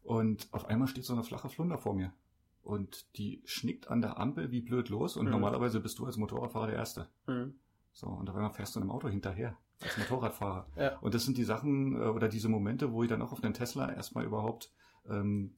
Und 0.04 0.48
auf 0.52 0.66
einmal 0.66 0.88
steht 0.88 1.06
so 1.06 1.14
eine 1.14 1.24
flache 1.24 1.50
Flunder 1.50 1.78
vor 1.78 1.94
mir. 1.96 2.14
Und 2.62 3.18
die 3.18 3.42
schnickt 3.46 3.90
an 3.90 4.02
der 4.02 4.18
Ampel 4.18 4.52
wie 4.52 4.62
blöd 4.62 4.90
los. 4.90 5.18
Und 5.18 5.26
Mhm. 5.26 5.32
normalerweise 5.32 5.80
bist 5.80 6.00
du 6.00 6.06
als 6.06 6.18
Motorradfahrer 6.18 6.68
der 6.68 6.76
Erste. 6.78 7.10
Mhm. 7.28 7.56
So, 7.94 8.08
und 8.08 8.30
auf 8.30 8.36
einmal 8.36 8.52
fährst 8.54 8.76
du 8.76 8.80
einem 8.80 8.90
Auto 8.92 9.08
hinterher, 9.08 9.58
als 9.82 9.98
Motorradfahrer. 9.98 10.68
Ja. 10.78 10.98
Und 11.00 11.14
das 11.14 11.26
sind 11.26 11.38
die 11.38 11.44
Sachen 11.44 11.96
äh, 11.96 12.06
oder 12.06 12.28
diese 12.30 12.50
Momente, 12.50 12.92
wo 12.92 13.04
ich 13.04 13.10
dann 13.10 13.22
auch 13.22 13.32
auf 13.34 13.42
den 13.42 13.54
Tesla 13.54 13.92
erstmal 13.92 14.26
überhaupt 14.26 14.72
ähm, 15.10 15.56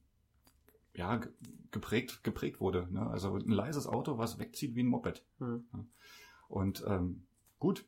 ja, 0.94 1.16
ge- 1.16 1.32
geprägt, 1.70 2.24
geprägt 2.24 2.60
wurde. 2.60 2.88
Ne? 2.92 3.06
Also 3.08 3.34
ein 3.36 3.48
leises 3.50 3.86
Auto, 3.86 4.18
was 4.18 4.38
wegzieht 4.38 4.74
wie 4.74 4.82
ein 4.82 4.88
Moped. 4.88 5.24
Mhm. 5.38 5.64
Und 6.48 6.84
ähm, 6.86 7.26
gut, 7.58 7.84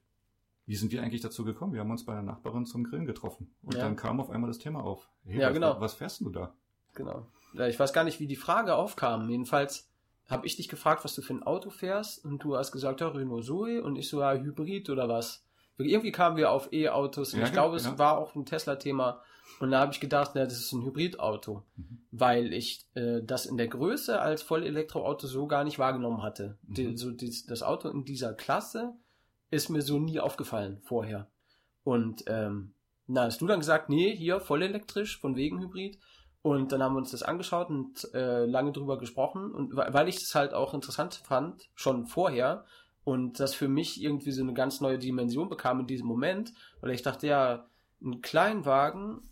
wie 0.68 0.76
sind 0.76 0.92
wir 0.92 1.02
eigentlich 1.02 1.22
dazu 1.22 1.44
gekommen? 1.44 1.72
Wir 1.72 1.80
haben 1.80 1.90
uns 1.90 2.04
bei 2.04 2.12
der 2.12 2.22
Nachbarin 2.22 2.66
zum 2.66 2.84
Grillen 2.84 3.06
getroffen. 3.06 3.50
Und 3.62 3.74
Ja. 3.74 3.80
dann 3.80 3.96
kam 3.96 4.20
auf 4.20 4.30
einmal 4.30 4.48
das 4.48 4.58
Thema 4.58 4.84
auf. 4.84 5.08
Hey, 5.24 5.40
Ja, 5.40 5.46
was, 5.48 5.54
genau. 5.54 5.80
Was 5.80 5.94
fährst 5.94 6.20
du 6.20 6.30
da? 6.30 6.54
Genau. 6.94 7.26
Ja, 7.54 7.66
ich 7.66 7.78
weiß 7.80 7.92
gar 7.92 8.04
nicht, 8.04 8.20
wie 8.20 8.26
die 8.26 8.36
Frage 8.36 8.74
aufkam. 8.74 9.28
Jedenfalls 9.30 9.88
habe 10.28 10.46
ich 10.46 10.56
dich 10.56 10.68
gefragt, 10.68 11.04
was 11.04 11.14
du 11.14 11.22
für 11.22 11.32
ein 11.34 11.42
Auto 11.42 11.70
fährst 11.70 12.22
und 12.24 12.44
du 12.44 12.56
hast 12.56 12.70
gesagt, 12.70 13.00
ja, 13.00 13.08
Renault 13.08 13.44
Zoe 13.46 13.82
und 13.82 13.96
ich 13.96 14.08
so, 14.10 14.20
ja, 14.20 14.34
Hybrid 14.34 14.90
oder 14.90 15.08
was. 15.08 15.42
Irgendwie 15.78 16.12
kamen 16.12 16.36
wir 16.36 16.50
auf 16.50 16.72
E-Autos 16.72 17.32
und 17.34 17.40
Ja, 17.40 17.46
ich 17.46 17.52
glaube, 17.52 17.76
genau. 17.78 17.92
es 17.92 17.98
war 17.98 18.18
auch 18.18 18.34
ein 18.34 18.44
Tesla-Thema 18.44 19.22
und 19.60 19.70
da 19.70 19.80
habe 19.80 19.92
ich 19.92 20.00
gedacht, 20.00 20.32
na, 20.34 20.44
das 20.44 20.58
ist 20.58 20.72
ein 20.72 20.84
Hybridauto, 20.84 21.62
Mhm. 21.76 21.98
weil 22.10 22.52
ich 22.52 22.84
äh, 22.94 23.22
das 23.22 23.46
in 23.46 23.56
der 23.56 23.68
Größe 23.68 24.20
als 24.20 24.42
Vollelektroauto 24.42 25.26
so 25.26 25.46
gar 25.46 25.64
nicht 25.64 25.78
wahrgenommen 25.78 26.22
hatte. 26.22 26.58
Mhm. 26.66 26.74
Die, 26.74 26.96
so 26.96 27.10
dies, 27.12 27.46
das 27.46 27.62
Auto 27.62 27.88
in 27.88 28.04
dieser 28.04 28.34
Klasse 28.34 28.92
ist 29.50 29.68
mir 29.68 29.82
so 29.82 29.98
nie 29.98 30.20
aufgefallen 30.20 30.80
vorher. 30.82 31.28
Und 31.84 32.24
ähm, 32.26 32.74
na, 33.06 33.24
hast 33.24 33.40
du 33.40 33.46
dann 33.46 33.60
gesagt, 33.60 33.88
nee, 33.88 34.14
hier 34.14 34.40
voll 34.40 34.62
elektrisch, 34.62 35.18
von 35.18 35.36
wegen 35.36 35.60
Hybrid. 35.60 35.98
Und 36.42 36.72
dann 36.72 36.82
haben 36.82 36.94
wir 36.94 36.98
uns 36.98 37.10
das 37.10 37.22
angeschaut 37.22 37.68
und 37.68 38.12
äh, 38.14 38.44
lange 38.44 38.72
drüber 38.72 38.98
gesprochen. 38.98 39.50
Und 39.52 39.74
weil 39.74 40.08
ich 40.08 40.16
es 40.16 40.34
halt 40.34 40.54
auch 40.54 40.74
interessant 40.74 41.14
fand, 41.14 41.68
schon 41.74 42.06
vorher, 42.06 42.64
und 43.04 43.40
das 43.40 43.54
für 43.54 43.68
mich 43.68 44.02
irgendwie 44.02 44.32
so 44.32 44.42
eine 44.42 44.52
ganz 44.52 44.82
neue 44.82 44.98
Dimension 44.98 45.48
bekam 45.48 45.80
in 45.80 45.86
diesem 45.86 46.06
Moment, 46.06 46.52
weil 46.82 46.90
ich 46.90 47.00
dachte, 47.00 47.26
ja, 47.26 47.66
ein 48.02 48.20
Kleinwagen 48.20 49.22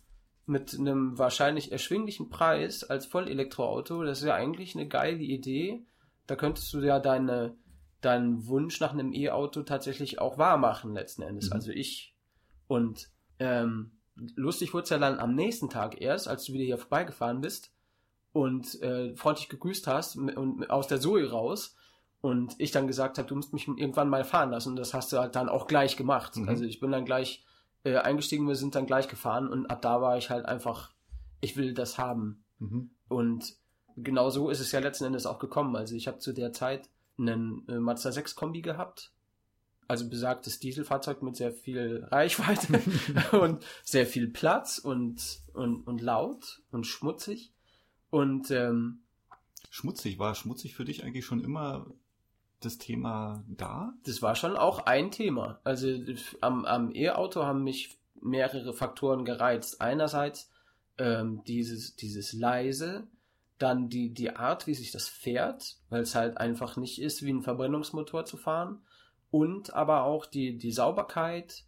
mit 0.47 0.73
einem 0.73 1.19
wahrscheinlich 1.19 1.71
erschwinglichen 1.71 2.29
Preis 2.29 2.83
als 2.83 3.05
Vollelektroauto, 3.05 4.03
das 4.03 4.19
ist 4.19 4.25
ja 4.25 4.33
eigentlich 4.33 4.75
eine 4.75 4.87
geile 4.87 5.21
Idee. 5.21 5.85
Da 6.25 6.35
könntest 6.35 6.73
du 6.73 6.79
ja 6.79 6.99
deine, 6.99 7.55
deinen 8.07 8.47
Wunsch 8.47 8.79
nach 8.79 8.93
einem 8.93 9.13
E-Auto 9.13 9.63
tatsächlich 9.63 10.19
auch 10.19 10.37
wahr 10.37 10.57
machen 10.57 10.93
letzten 10.93 11.21
Endes. 11.21 11.47
Mhm. 11.47 11.53
Also 11.53 11.71
ich 11.71 12.15
Und 12.67 13.09
ähm, 13.39 13.91
lustig 14.35 14.73
wurde 14.73 14.83
es 14.83 14.89
ja 14.89 14.97
dann 14.97 15.19
am 15.19 15.35
nächsten 15.35 15.69
Tag 15.69 16.01
erst, 16.01 16.27
als 16.27 16.45
du 16.45 16.53
wieder 16.53 16.63
hier 16.63 16.77
vorbeigefahren 16.77 17.41
bist 17.41 17.71
und 18.31 18.81
äh, 18.81 19.15
freundlich 19.15 19.49
gegrüßt 19.49 19.87
hast 19.87 20.15
und 20.15 20.69
aus 20.69 20.87
der 20.87 20.99
Zoe 20.99 21.29
raus 21.29 21.75
und 22.21 22.55
ich 22.57 22.71
dann 22.71 22.87
gesagt 22.87 23.17
habe, 23.17 23.27
du 23.27 23.35
musst 23.35 23.53
mich 23.53 23.67
irgendwann 23.67 24.09
mal 24.09 24.23
fahren 24.23 24.51
lassen 24.51 24.69
und 24.69 24.75
das 24.77 24.93
hast 24.93 25.11
du 25.11 25.17
halt 25.17 25.35
dann 25.35 25.49
auch 25.49 25.67
gleich 25.67 25.97
gemacht. 25.97 26.35
Mhm. 26.35 26.49
Also 26.49 26.63
ich 26.63 26.79
bin 26.79 26.91
dann 26.91 27.05
gleich 27.05 27.45
äh, 27.83 27.97
eingestiegen, 27.97 28.47
wir 28.47 28.55
sind 28.55 28.75
dann 28.75 28.85
gleich 28.85 29.07
gefahren 29.07 29.49
und 29.49 29.67
ab 29.67 29.81
da 29.81 30.01
war 30.01 30.17
ich 30.17 30.29
halt 30.29 30.45
einfach, 30.45 30.91
ich 31.41 31.57
will 31.57 31.73
das 31.73 31.97
haben. 31.97 32.43
Mhm. 32.59 32.91
Und 33.07 33.55
genau 33.97 34.29
so 34.29 34.49
ist 34.49 34.59
es 34.59 34.71
ja 34.71 34.79
letzten 34.79 35.05
Endes 35.05 35.25
auch 35.25 35.39
gekommen. 35.39 35.75
Also 35.75 35.95
ich 35.95 36.07
habe 36.07 36.19
zu 36.19 36.33
der 36.33 36.53
Zeit 36.53 36.89
einen 37.17 37.67
äh, 37.67 37.79
Mazda 37.79 38.11
6 38.11 38.35
Kombi 38.35 38.61
gehabt, 38.61 39.11
also 39.87 40.09
besagtes 40.09 40.59
Dieselfahrzeug 40.59 41.21
mit 41.21 41.35
sehr 41.35 41.51
viel 41.51 42.05
Reichweite 42.11 42.81
und 43.39 43.65
sehr 43.83 44.05
viel 44.05 44.27
Platz 44.27 44.77
und, 44.77 45.39
und, 45.53 45.87
und 45.87 46.01
laut 46.01 46.61
und 46.71 46.85
schmutzig. 46.85 47.53
Und 48.09 48.51
ähm, 48.51 48.99
schmutzig, 49.69 50.19
war 50.19 50.35
schmutzig 50.35 50.75
für 50.75 50.85
dich 50.85 51.03
eigentlich 51.03 51.25
schon 51.25 51.43
immer 51.43 51.87
das 52.59 52.77
Thema 52.77 53.43
da? 53.47 53.93
Das 54.03 54.21
war 54.21 54.35
schon 54.35 54.57
auch 54.57 54.79
ein 54.85 55.11
Thema. 55.11 55.59
Also 55.63 55.87
am, 56.41 56.65
am 56.65 56.93
E-Auto 56.93 57.43
haben 57.43 57.63
mich 57.63 57.97
mehrere 58.21 58.73
Faktoren 58.73 59.25
gereizt. 59.25 59.81
Einerseits 59.81 60.49
ähm, 60.97 61.43
dieses, 61.45 61.95
dieses 61.95 62.33
leise, 62.33 63.07
dann 63.57 63.89
die, 63.89 64.13
die 64.13 64.35
Art, 64.35 64.67
wie 64.67 64.75
sich 64.75 64.91
das 64.91 65.07
fährt, 65.07 65.77
weil 65.89 66.01
es 66.01 66.15
halt 66.15 66.37
einfach 66.37 66.77
nicht 66.77 67.01
ist, 67.01 67.23
wie 67.23 67.31
ein 67.31 67.41
Verbrennungsmotor 67.41 68.25
zu 68.25 68.37
fahren. 68.37 68.81
Und 69.31 69.73
aber 69.73 70.03
auch 70.03 70.25
die, 70.25 70.57
die 70.57 70.71
Sauberkeit. 70.71 71.65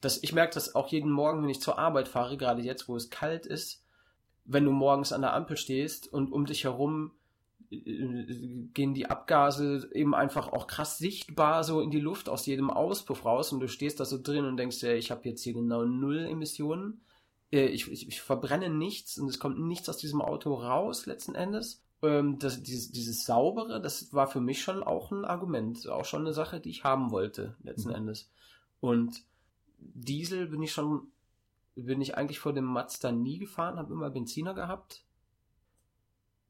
Das, 0.00 0.22
ich 0.22 0.32
merke 0.32 0.54
das 0.54 0.74
auch 0.74 0.88
jeden 0.88 1.10
Morgen, 1.10 1.42
wenn 1.42 1.50
ich 1.50 1.60
zur 1.60 1.78
Arbeit 1.78 2.08
fahre, 2.08 2.36
gerade 2.36 2.62
jetzt, 2.62 2.88
wo 2.88 2.96
es 2.96 3.10
kalt 3.10 3.46
ist, 3.46 3.84
wenn 4.44 4.64
du 4.64 4.70
morgens 4.70 5.12
an 5.12 5.22
der 5.22 5.34
Ampel 5.34 5.56
stehst 5.56 6.12
und 6.12 6.32
um 6.32 6.46
dich 6.46 6.64
herum 6.64 7.12
äh, 7.70 8.66
gehen 8.74 8.94
die 8.94 9.06
Abgase 9.06 9.90
eben 9.94 10.14
einfach 10.14 10.52
auch 10.52 10.66
krass 10.66 10.98
sichtbar 10.98 11.64
so 11.64 11.80
in 11.80 11.90
die 11.90 12.00
Luft 12.00 12.28
aus 12.28 12.46
jedem 12.46 12.70
Auspuff 12.70 13.24
raus 13.24 13.52
und 13.52 13.60
du 13.60 13.68
stehst 13.68 14.00
da 14.00 14.04
so 14.04 14.20
drin 14.20 14.44
und 14.44 14.56
denkst, 14.56 14.82
ja, 14.82 14.92
ich 14.92 15.10
habe 15.10 15.28
jetzt 15.28 15.42
hier 15.42 15.54
genau 15.54 15.84
null 15.84 16.26
Emissionen. 16.26 17.00
Äh, 17.52 17.66
ich, 17.66 17.90
ich, 17.90 18.08
ich 18.08 18.20
verbrenne 18.20 18.70
nichts 18.70 19.18
und 19.18 19.28
es 19.28 19.38
kommt 19.38 19.58
nichts 19.58 19.88
aus 19.88 19.98
diesem 19.98 20.20
Auto 20.20 20.54
raus 20.54 21.06
letzten 21.06 21.34
Endes. 21.34 21.82
Ähm, 22.02 22.38
das, 22.38 22.62
dieses, 22.62 22.92
dieses 22.92 23.24
Saubere, 23.24 23.80
das 23.80 24.12
war 24.12 24.26
für 24.26 24.40
mich 24.40 24.62
schon 24.62 24.82
auch 24.82 25.10
ein 25.10 25.24
Argument, 25.24 25.88
auch 25.88 26.04
schon 26.04 26.22
eine 26.22 26.32
Sache, 26.32 26.60
die 26.60 26.70
ich 26.70 26.84
haben 26.84 27.10
wollte 27.10 27.56
letzten 27.62 27.90
mhm. 27.90 27.96
Endes. 27.96 28.30
Und 28.80 29.22
Diesel 29.78 30.46
bin 30.46 30.62
ich 30.62 30.72
schon, 30.72 31.08
bin 31.74 32.00
ich 32.00 32.16
eigentlich 32.16 32.38
vor 32.38 32.52
dem 32.52 32.64
Mazda 32.64 33.12
nie 33.12 33.38
gefahren, 33.38 33.78
habe 33.78 33.92
immer 33.92 34.10
Benziner 34.10 34.54
gehabt 34.54 35.04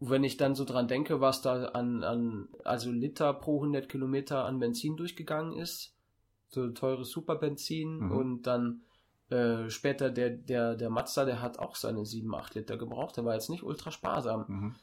wenn 0.00 0.24
ich 0.24 0.38
dann 0.38 0.54
so 0.54 0.64
dran 0.64 0.88
denke, 0.88 1.20
was 1.20 1.42
da 1.42 1.66
an, 1.66 2.02
an 2.02 2.48
also 2.64 2.90
Liter 2.90 3.34
pro 3.34 3.56
100 3.56 3.88
Kilometer 3.88 4.46
an 4.46 4.58
Benzin 4.58 4.96
durchgegangen 4.96 5.52
ist, 5.52 5.94
so 6.48 6.68
teures 6.70 7.10
Superbenzin 7.10 7.98
mhm. 7.98 8.10
und 8.10 8.42
dann 8.42 8.80
äh, 9.30 9.70
später 9.70 10.10
der, 10.10 10.30
der, 10.30 10.74
der 10.74 10.90
Mazda, 10.90 11.24
der 11.24 11.40
hat 11.40 11.58
auch 11.58 11.76
seine 11.76 12.04
7, 12.04 12.34
8 12.34 12.54
Liter 12.56 12.76
gebraucht, 12.76 13.16
der 13.16 13.24
war 13.24 13.34
jetzt 13.34 13.50
nicht 13.50 13.62
ultra 13.62 13.90
sparsam. 13.90 14.44
Mhm. 14.48 14.74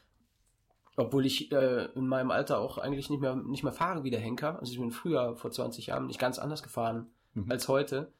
Obwohl 0.96 1.26
ich 1.26 1.52
äh, 1.52 1.84
in 1.94 2.08
meinem 2.08 2.30
Alter 2.30 2.58
auch 2.58 2.78
eigentlich 2.78 3.08
nicht 3.08 3.20
mehr, 3.20 3.36
nicht 3.36 3.62
mehr 3.62 3.72
fahre 3.72 4.02
wie 4.02 4.10
der 4.10 4.20
Henker. 4.20 4.58
Also 4.58 4.72
ich 4.72 4.80
bin 4.80 4.90
früher, 4.90 5.36
vor 5.36 5.50
20 5.50 5.86
Jahren, 5.86 6.06
nicht 6.06 6.18
ganz 6.18 6.38
anders 6.38 6.62
gefahren 6.62 7.06
mhm. 7.34 7.50
als 7.50 7.68
heute. 7.68 8.12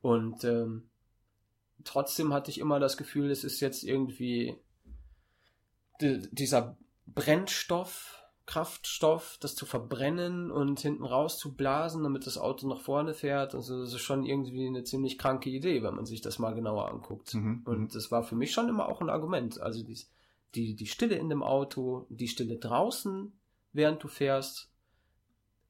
Und 0.00 0.42
ähm, 0.42 0.88
trotzdem 1.84 2.32
hatte 2.32 2.50
ich 2.50 2.58
immer 2.58 2.80
das 2.80 2.96
Gefühl, 2.96 3.30
es 3.30 3.44
ist 3.44 3.60
jetzt 3.60 3.84
irgendwie 3.84 4.56
dieser 6.00 6.76
Brennstoff, 7.06 8.23
Kraftstoff, 8.46 9.38
das 9.40 9.54
zu 9.54 9.64
verbrennen 9.64 10.50
und 10.50 10.78
hinten 10.80 11.04
raus 11.04 11.38
zu 11.38 11.54
blasen, 11.54 12.02
damit 12.02 12.26
das 12.26 12.36
Auto 12.36 12.68
nach 12.68 12.80
vorne 12.80 13.14
fährt. 13.14 13.54
Also 13.54 13.80
das 13.80 13.94
ist 13.94 14.02
schon 14.02 14.24
irgendwie 14.24 14.66
eine 14.66 14.84
ziemlich 14.84 15.18
kranke 15.18 15.48
Idee, 15.48 15.82
wenn 15.82 15.94
man 15.94 16.04
sich 16.04 16.20
das 16.20 16.38
mal 16.38 16.54
genauer 16.54 16.90
anguckt. 16.90 17.34
Mhm. 17.34 17.62
Und 17.64 17.80
mhm. 17.80 17.88
das 17.88 18.10
war 18.10 18.22
für 18.22 18.36
mich 18.36 18.52
schon 18.52 18.68
immer 18.68 18.88
auch 18.88 19.00
ein 19.00 19.08
Argument. 19.08 19.60
Also 19.60 19.82
die, 19.82 19.98
die, 20.54 20.76
die 20.76 20.86
Stille 20.86 21.16
in 21.16 21.30
dem 21.30 21.42
Auto, 21.42 22.06
die 22.10 22.28
Stille 22.28 22.56
draußen, 22.56 23.32
während 23.72 24.02
du 24.02 24.08
fährst 24.08 24.70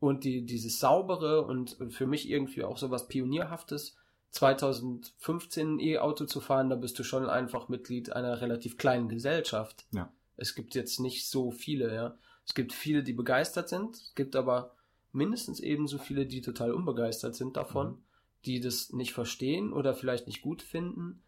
und 0.00 0.25
die, 0.25 0.45
dieses 0.45 0.81
saubere 0.81 1.43
und 1.43 1.76
für 1.90 2.07
mich 2.07 2.28
irgendwie 2.28 2.64
auch 2.64 2.78
sowas 2.78 3.07
Pionierhaftes. 3.09 3.97
2015 4.31 5.78
E-Auto 5.78 6.25
zu 6.25 6.40
fahren, 6.40 6.69
da 6.69 6.75
bist 6.75 6.99
du 6.99 7.04
schon 7.04 7.28
einfach 7.31 7.69
Mitglied 7.69 8.12
einer 8.12 8.40
relativ 8.40 8.76
kleinen 8.78 9.09
Gesellschaft. 9.09 9.87
Ja. 9.93 10.12
Es 10.37 10.57
gibt 10.57 10.75
jetzt 10.75 10.99
nicht 10.99 11.28
so 11.28 11.52
viele, 11.52 11.95
ja. 11.95 12.19
Es 12.47 12.55
gibt 12.55 12.73
viele, 12.73 13.03
die 13.03 13.13
begeistert 13.13 13.69
sind, 13.69 13.97
es 13.97 14.15
gibt 14.15 14.37
aber 14.37 14.75
mindestens 15.13 15.61
ebenso 15.61 15.99
viele, 15.99 16.27
die 16.27 16.41
total 16.41 16.73
unbegeistert 16.73 17.35
sind 17.35 17.57
davon, 17.57 17.89
mhm. 17.89 17.99
die 18.45 18.61
das 18.61 18.93
nicht 18.93 19.13
verstehen 19.13 19.73
oder 19.73 19.95
vielleicht 19.95 20.27
nicht 20.27 20.43
gut 20.43 20.63
finden 20.63 21.23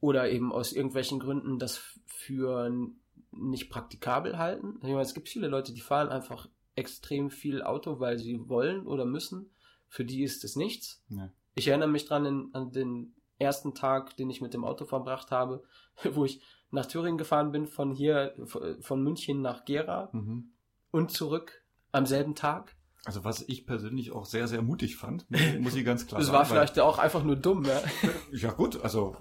oder 0.00 0.30
eben 0.30 0.52
aus 0.52 0.72
irgendwelchen 0.72 1.18
Gründen 1.20 1.58
das 1.58 1.80
für 2.06 2.70
nicht 3.30 3.70
praktikabel 3.70 4.38
halten. 4.38 4.76
Ich 4.82 4.88
meine, 4.88 5.00
es 5.00 5.14
gibt 5.14 5.28
viele 5.28 5.48
Leute, 5.48 5.72
die 5.72 5.80
fahren 5.80 6.08
einfach 6.08 6.48
extrem 6.76 7.30
viel 7.30 7.62
Auto, 7.62 8.00
weil 8.00 8.18
sie 8.18 8.48
wollen 8.48 8.86
oder 8.86 9.04
müssen. 9.04 9.50
Für 9.88 10.04
die 10.04 10.22
ist 10.22 10.44
es 10.44 10.56
nichts. 10.56 11.02
Ja. 11.08 11.30
Ich 11.54 11.68
erinnere 11.68 11.88
mich 11.88 12.04
dran 12.06 12.50
an 12.52 12.72
den 12.72 13.14
ersten 13.38 13.74
Tag, 13.74 14.16
den 14.16 14.30
ich 14.30 14.40
mit 14.40 14.54
dem 14.54 14.64
Auto 14.64 14.84
verbracht 14.84 15.30
habe, 15.30 15.62
wo 16.12 16.24
ich 16.24 16.40
nach 16.74 16.86
Thüringen 16.86 17.18
gefahren 17.18 17.52
bin, 17.52 17.66
von 17.66 17.92
hier, 17.92 18.34
von 18.80 19.02
München 19.02 19.40
nach 19.42 19.64
Gera 19.64 20.10
mhm. 20.12 20.52
und 20.90 21.10
zurück 21.10 21.62
am 21.92 22.06
selben 22.06 22.34
Tag. 22.34 22.76
Also 23.04 23.22
was 23.22 23.42
ich 23.42 23.66
persönlich 23.66 24.12
auch 24.12 24.24
sehr, 24.24 24.48
sehr 24.48 24.62
mutig 24.62 24.96
fand, 24.96 25.26
muss 25.60 25.74
ich 25.74 25.84
ganz 25.84 26.06
klar 26.06 26.18
das 26.20 26.28
sagen. 26.28 26.38
Das 26.38 26.50
war 26.50 26.56
vielleicht 26.56 26.80
auch 26.80 26.98
einfach 26.98 27.22
nur 27.22 27.36
dumm, 27.36 27.64
ja. 27.64 27.80
ja 28.32 28.50
gut, 28.50 28.82
also 28.82 29.16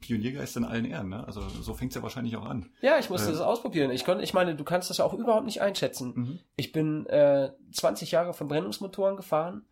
Pioniergeist 0.00 0.56
in 0.56 0.64
allen 0.64 0.84
Ehren, 0.84 1.08
ne? 1.08 1.26
Also 1.26 1.48
so 1.48 1.74
fängt's 1.74 1.94
ja 1.94 2.02
wahrscheinlich 2.02 2.36
auch 2.36 2.44
an. 2.44 2.70
Ja, 2.80 2.98
ich 2.98 3.10
musste 3.10 3.28
äh, 3.28 3.32
das 3.32 3.40
ausprobieren. 3.40 3.90
Ich 3.90 4.04
konnte, 4.04 4.24
ich 4.24 4.34
meine, 4.34 4.54
du 4.54 4.64
kannst 4.64 4.90
das 4.90 4.98
ja 4.98 5.04
auch 5.04 5.14
überhaupt 5.14 5.44
nicht 5.44 5.60
einschätzen. 5.60 6.12
Mhm. 6.14 6.38
Ich 6.56 6.72
bin 6.72 7.06
äh, 7.06 7.52
20 7.72 8.10
Jahre 8.10 8.34
Verbrennungsmotoren 8.34 9.16
gefahren 9.16 9.64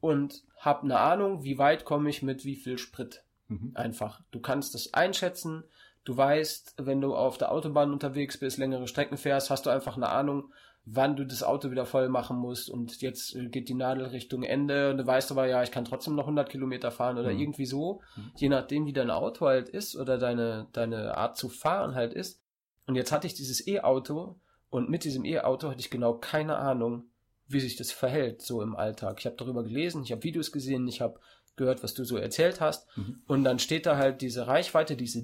und 0.00 0.44
habe 0.58 0.82
eine 0.82 0.98
Ahnung, 0.98 1.44
wie 1.44 1.58
weit 1.58 1.84
komme 1.84 2.10
ich 2.10 2.22
mit 2.22 2.44
wie 2.44 2.56
viel 2.56 2.78
Sprit. 2.78 3.24
Mhm. 3.48 3.72
Einfach. 3.74 4.22
Du 4.30 4.40
kannst 4.40 4.74
das 4.74 4.94
einschätzen. 4.94 5.64
Du 6.04 6.16
weißt, 6.16 6.74
wenn 6.78 7.00
du 7.00 7.14
auf 7.14 7.38
der 7.38 7.50
Autobahn 7.50 7.92
unterwegs 7.92 8.38
bist, 8.38 8.58
längere 8.58 8.88
Strecken 8.88 9.16
fährst, 9.16 9.50
hast 9.50 9.66
du 9.66 9.70
einfach 9.70 9.96
eine 9.96 10.10
Ahnung, 10.10 10.52
wann 10.86 11.16
du 11.16 11.24
das 11.24 11.42
Auto 11.42 11.70
wieder 11.70 11.86
voll 11.86 12.08
machen 12.08 12.36
musst 12.36 12.68
und 12.68 13.00
jetzt 13.00 13.36
geht 13.50 13.68
die 13.68 13.74
Nadel 13.74 14.06
Richtung 14.06 14.42
Ende 14.42 14.90
und 14.90 14.98
du 14.98 15.06
weißt 15.06 15.30
aber, 15.30 15.46
ja, 15.46 15.62
ich 15.62 15.70
kann 15.70 15.86
trotzdem 15.86 16.14
noch 16.14 16.24
100 16.24 16.48
Kilometer 16.48 16.90
fahren 16.90 17.16
oder 17.18 17.32
mhm. 17.32 17.40
irgendwie 17.40 17.66
so, 17.66 18.02
mhm. 18.16 18.32
je 18.36 18.48
nachdem, 18.50 18.84
wie 18.86 18.92
dein 18.92 19.10
Auto 19.10 19.46
halt 19.46 19.68
ist 19.70 19.96
oder 19.96 20.18
deine, 20.18 20.66
deine 20.72 21.16
Art 21.16 21.38
zu 21.38 21.48
fahren 21.48 21.94
halt 21.94 22.12
ist. 22.12 22.40
Und 22.86 22.96
jetzt 22.96 23.12
hatte 23.12 23.26
ich 23.26 23.34
dieses 23.34 23.66
E-Auto 23.66 24.36
und 24.68 24.90
mit 24.90 25.04
diesem 25.04 25.24
E-Auto 25.24 25.70
hatte 25.70 25.80
ich 25.80 25.88
genau 25.88 26.14
keine 26.14 26.56
Ahnung, 26.56 27.04
wie 27.48 27.60
sich 27.60 27.76
das 27.76 27.90
verhält 27.90 28.42
so 28.42 28.60
im 28.60 28.76
Alltag. 28.76 29.16
Ich 29.20 29.26
habe 29.26 29.36
darüber 29.36 29.62
gelesen, 29.62 30.02
ich 30.02 30.12
habe 30.12 30.22
Videos 30.22 30.52
gesehen, 30.52 30.86
ich 30.86 31.00
habe 31.00 31.18
gehört, 31.56 31.82
was 31.82 31.94
du 31.94 32.04
so 32.04 32.16
erzählt 32.16 32.60
hast 32.60 32.86
mhm. 32.96 33.22
und 33.26 33.44
dann 33.44 33.58
steht 33.58 33.86
da 33.86 33.96
halt 33.96 34.20
diese 34.20 34.46
Reichweite, 34.46 34.96
diese 34.96 35.22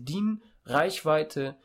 DIN-Reichweite, 0.70 1.56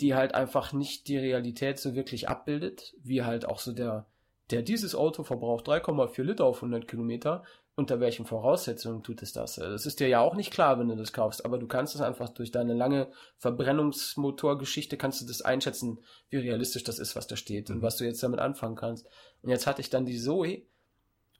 die 0.00 0.14
halt 0.14 0.34
einfach 0.34 0.72
nicht 0.72 1.08
die 1.08 1.18
Realität 1.18 1.78
so 1.78 1.94
wirklich 1.94 2.28
abbildet, 2.28 2.94
wie 3.02 3.22
halt 3.22 3.46
auch 3.46 3.58
so 3.58 3.72
der, 3.72 4.06
der 4.50 4.62
dieses 4.62 4.94
Auto 4.94 5.22
verbraucht 5.22 5.68
3,4 5.68 6.22
Liter 6.22 6.44
auf 6.44 6.56
100 6.56 6.86
Kilometer. 6.88 7.44
Unter 7.78 8.00
welchen 8.00 8.24
Voraussetzungen 8.24 9.02
tut 9.02 9.20
es 9.20 9.34
das? 9.34 9.56
Das 9.56 9.84
ist 9.84 10.00
dir 10.00 10.08
ja 10.08 10.20
auch 10.20 10.34
nicht 10.34 10.50
klar, 10.50 10.78
wenn 10.78 10.88
du 10.88 10.96
das 10.96 11.12
kaufst, 11.12 11.44
aber 11.44 11.58
du 11.58 11.66
kannst 11.66 11.94
es 11.94 12.00
einfach 12.00 12.30
durch 12.30 12.50
deine 12.50 12.72
lange 12.72 13.10
Verbrennungsmotorgeschichte 13.36 14.96
kannst 14.96 15.20
du 15.20 15.26
das 15.26 15.42
einschätzen, 15.42 15.98
wie 16.30 16.38
realistisch 16.38 16.84
das 16.84 16.98
ist, 16.98 17.16
was 17.16 17.26
da 17.26 17.36
steht 17.36 17.68
mhm. 17.68 17.76
und 17.76 17.82
was 17.82 17.96
du 17.96 18.04
jetzt 18.04 18.22
damit 18.22 18.40
anfangen 18.40 18.76
kannst. 18.76 19.06
Und 19.42 19.50
jetzt 19.50 19.66
hatte 19.66 19.82
ich 19.82 19.90
dann 19.90 20.06
die 20.06 20.18
Zoe 20.18 20.62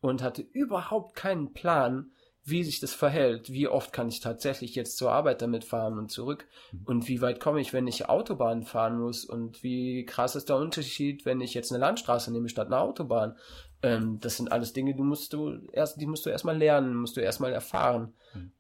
und 0.03 0.23
hatte 0.23 0.43
überhaupt 0.43 1.15
keinen 1.15 1.55
Plan, 1.55 2.13
wie 2.49 2.63
sich 2.63 2.79
das 2.79 2.95
verhält, 2.95 3.51
wie 3.51 3.67
oft 3.67 3.93
kann 3.93 4.09
ich 4.09 4.21
tatsächlich 4.21 4.77
jetzt 4.77 4.97
zur 4.97 5.11
Arbeit 5.11 5.43
damit 5.43 5.65
fahren 5.65 5.99
und 5.99 6.13
zurück 6.13 6.47
mhm. 6.71 6.83
und 6.85 7.09
wie 7.09 7.21
weit 7.21 7.41
komme 7.41 7.61
ich, 7.61 7.73
wenn 7.73 7.89
ich 7.89 8.09
Autobahn 8.09 8.63
fahren 8.63 9.01
muss 9.01 9.25
und 9.25 9.65
wie 9.65 10.07
krass 10.07 10.37
ist 10.37 10.49
der 10.49 10.57
Unterschied, 10.57 11.27
wenn 11.27 11.41
ich 11.41 11.55
jetzt 11.55 11.73
eine 11.73 11.81
Landstraße 11.81 12.33
nehme 12.33 12.49
statt 12.49 12.69
eine 12.69 12.79
Autobahn. 12.79 13.37
Ähm, 13.83 14.21
das 14.21 14.37
sind 14.37 14.53
alles 14.53 14.73
Dinge, 14.73 14.95
die 14.95 15.03
musst 15.03 15.33
du 15.33 15.59
erst, 15.73 16.01
die 16.01 16.07
musst 16.07 16.25
du 16.25 16.31
erstmal 16.31 16.57
lernen, 16.57 16.95
musst 16.95 17.17
du 17.17 17.21
erstmal 17.21 17.53
erfahren. 17.53 18.15
Mhm. 18.33 18.53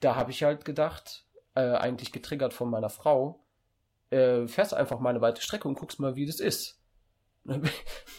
Da 0.00 0.16
habe 0.16 0.32
ich 0.32 0.42
halt 0.42 0.64
gedacht, 0.64 1.24
äh, 1.54 1.60
eigentlich 1.60 2.10
getriggert 2.10 2.52
von 2.52 2.68
meiner 2.68 2.90
Frau, 2.90 3.44
äh, 4.10 4.48
fährst 4.48 4.74
einfach 4.74 4.98
mal 4.98 5.10
eine 5.10 5.20
weite 5.20 5.40
Strecke 5.40 5.68
und 5.68 5.78
guckst 5.78 6.00
mal, 6.00 6.16
wie 6.16 6.26
das 6.26 6.40
ist. 6.40 6.80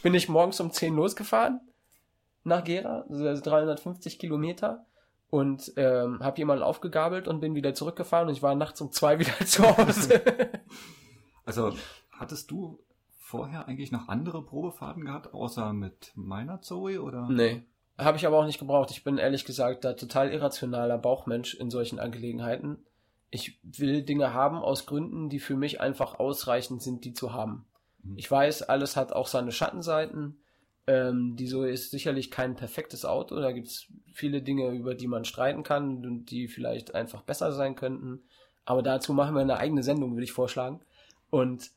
bin 0.03 0.13
ich 0.13 0.30
morgens 0.30 0.62
um 0.62 0.72
10 0.72 0.96
losgefahren 0.96 1.60
nach 2.44 2.63
Gera, 2.63 3.06
also 3.10 3.41
350 3.41 4.18
Kilometer 4.18 4.86
und 5.31 5.73
ähm, 5.77 6.19
habe 6.21 6.38
jemanden 6.38 6.61
aufgegabelt 6.61 7.27
und 7.27 7.39
bin 7.39 7.55
wieder 7.55 7.73
zurückgefahren 7.73 8.27
und 8.27 8.35
ich 8.35 8.43
war 8.43 8.53
nachts 8.53 8.79
um 8.81 8.91
zwei 8.91 9.17
wieder 9.19 9.33
zu 9.45 9.63
Hause. 9.63 10.21
also 11.45 11.73
hattest 12.11 12.51
du 12.51 12.83
vorher 13.17 13.67
eigentlich 13.67 13.91
noch 13.91 14.09
andere 14.09 14.43
Probefahrten 14.43 15.05
gehabt, 15.05 15.33
außer 15.33 15.73
mit 15.73 16.11
meiner 16.15 16.61
Zoe 16.61 17.01
oder? 17.01 17.27
Nee. 17.29 17.63
Habe 17.97 18.17
ich 18.17 18.27
aber 18.27 18.38
auch 18.38 18.45
nicht 18.45 18.59
gebraucht. 18.59 18.91
Ich 18.91 19.03
bin 19.03 19.17
ehrlich 19.17 19.45
gesagt 19.45 19.85
da 19.85 19.93
total 19.93 20.31
irrationaler 20.31 20.97
Bauchmensch 20.97 21.53
in 21.53 21.69
solchen 21.69 22.00
Angelegenheiten. 22.00 22.79
Ich 23.29 23.59
will 23.63 24.03
Dinge 24.03 24.33
haben 24.33 24.57
aus 24.57 24.85
Gründen, 24.85 25.29
die 25.29 25.39
für 25.39 25.55
mich 25.55 25.79
einfach 25.79 26.19
ausreichend 26.19 26.81
sind, 26.81 27.05
die 27.05 27.13
zu 27.13 27.31
haben. 27.31 27.65
Mhm. 28.03 28.17
Ich 28.17 28.29
weiß, 28.29 28.63
alles 28.63 28.97
hat 28.97 29.13
auch 29.13 29.27
seine 29.27 29.53
Schattenseiten. 29.53 30.40
Ähm, 30.88 31.35
die 31.35 31.47
so 31.47 31.63
ist 31.63 31.91
sicherlich 31.91 32.31
kein 32.31 32.55
perfektes 32.55 33.05
Auto. 33.05 33.39
Da 33.39 33.51
gibt 33.51 33.67
es 33.67 33.88
viele 34.13 34.41
Dinge, 34.41 34.69
über 34.71 34.95
die 34.95 35.07
man 35.07 35.25
streiten 35.25 35.63
kann 35.63 36.05
und 36.05 36.31
die 36.31 36.47
vielleicht 36.47 36.95
einfach 36.95 37.21
besser 37.21 37.51
sein 37.51 37.75
könnten. 37.75 38.23
Aber 38.65 38.81
dazu 38.81 39.13
machen 39.13 39.35
wir 39.35 39.41
eine 39.41 39.57
eigene 39.57 39.83
Sendung, 39.83 40.13
würde 40.13 40.23
ich 40.23 40.31
vorschlagen. 40.31 40.81
Und 41.29 41.71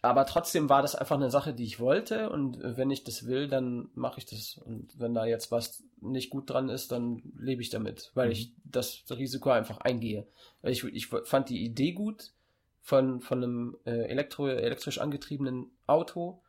aber 0.00 0.26
trotzdem 0.26 0.68
war 0.68 0.82
das 0.82 0.94
einfach 0.94 1.16
eine 1.16 1.30
Sache, 1.30 1.52
die 1.52 1.64
ich 1.64 1.80
wollte 1.80 2.30
und 2.30 2.58
wenn 2.62 2.90
ich 2.90 3.02
das 3.02 3.26
will, 3.26 3.48
dann 3.48 3.88
mache 3.94 4.18
ich 4.18 4.26
das. 4.26 4.60
Und 4.64 4.98
wenn 4.98 5.12
da 5.12 5.26
jetzt 5.26 5.50
was 5.50 5.82
nicht 6.00 6.30
gut 6.30 6.48
dran 6.48 6.68
ist, 6.68 6.92
dann 6.92 7.20
lebe 7.36 7.62
ich 7.62 7.70
damit, 7.70 8.12
weil 8.14 8.26
mhm. 8.26 8.32
ich 8.32 8.52
das 8.64 9.04
Risiko 9.10 9.50
einfach 9.50 9.78
eingehe. 9.78 10.26
Ich, 10.62 10.84
ich 10.84 11.08
fand 11.08 11.48
die 11.48 11.64
Idee 11.64 11.92
gut 11.92 12.32
von, 12.80 13.20
von 13.20 13.42
einem 13.42 13.76
äh, 13.86 14.04
elektro, 14.06 14.46
elektrisch 14.46 15.00
angetriebenen 15.00 15.66
Auto 15.88 16.42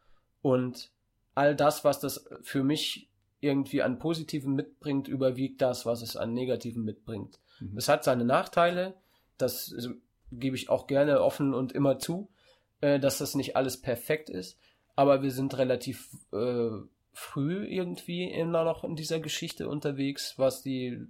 und 0.43 0.91
all 1.39 1.55
das, 1.55 1.84
was 1.84 2.00
das 2.00 2.27
für 2.41 2.63
mich 2.63 3.10
irgendwie 3.39 3.81
an 3.81 4.00
Positiven 4.00 4.53
mitbringt, 4.53 5.08
überwiegt 5.08 5.62
das, 5.62 5.86
was 5.86 6.01
es 6.01 6.17
an 6.17 6.34
Negativen 6.34 6.84
mitbringt. 6.84 7.39
Mhm. 7.60 7.77
Es 7.77 7.88
hat 7.88 8.03
seine 8.03 8.25
Nachteile, 8.25 8.96
das 9.38 9.72
also, 9.74 9.91
gebe 10.31 10.55
ich 10.55 10.69
auch 10.69 10.88
gerne 10.88 11.22
offen 11.22 11.53
und 11.53 11.72
immer 11.72 12.00
zu 12.00 12.29
äh, 12.81 13.00
dass 13.00 13.17
das 13.17 13.36
nicht 13.36 13.55
alles 13.55 13.81
perfekt 13.81 14.29
ist, 14.29 14.58
aber 14.96 15.22
wir 15.22 15.31
sind 15.31 15.58
relativ 15.58 16.10
äh, 16.31 16.69
früh 17.12 17.65
irgendwie 17.65 18.29
immer 18.29 18.63
noch 18.63 18.84
in 18.84 18.96
dieser 18.96 19.19
Geschichte 19.19 19.67
unterwegs, 19.67 20.36
was 20.38 20.62
die 20.62 21.08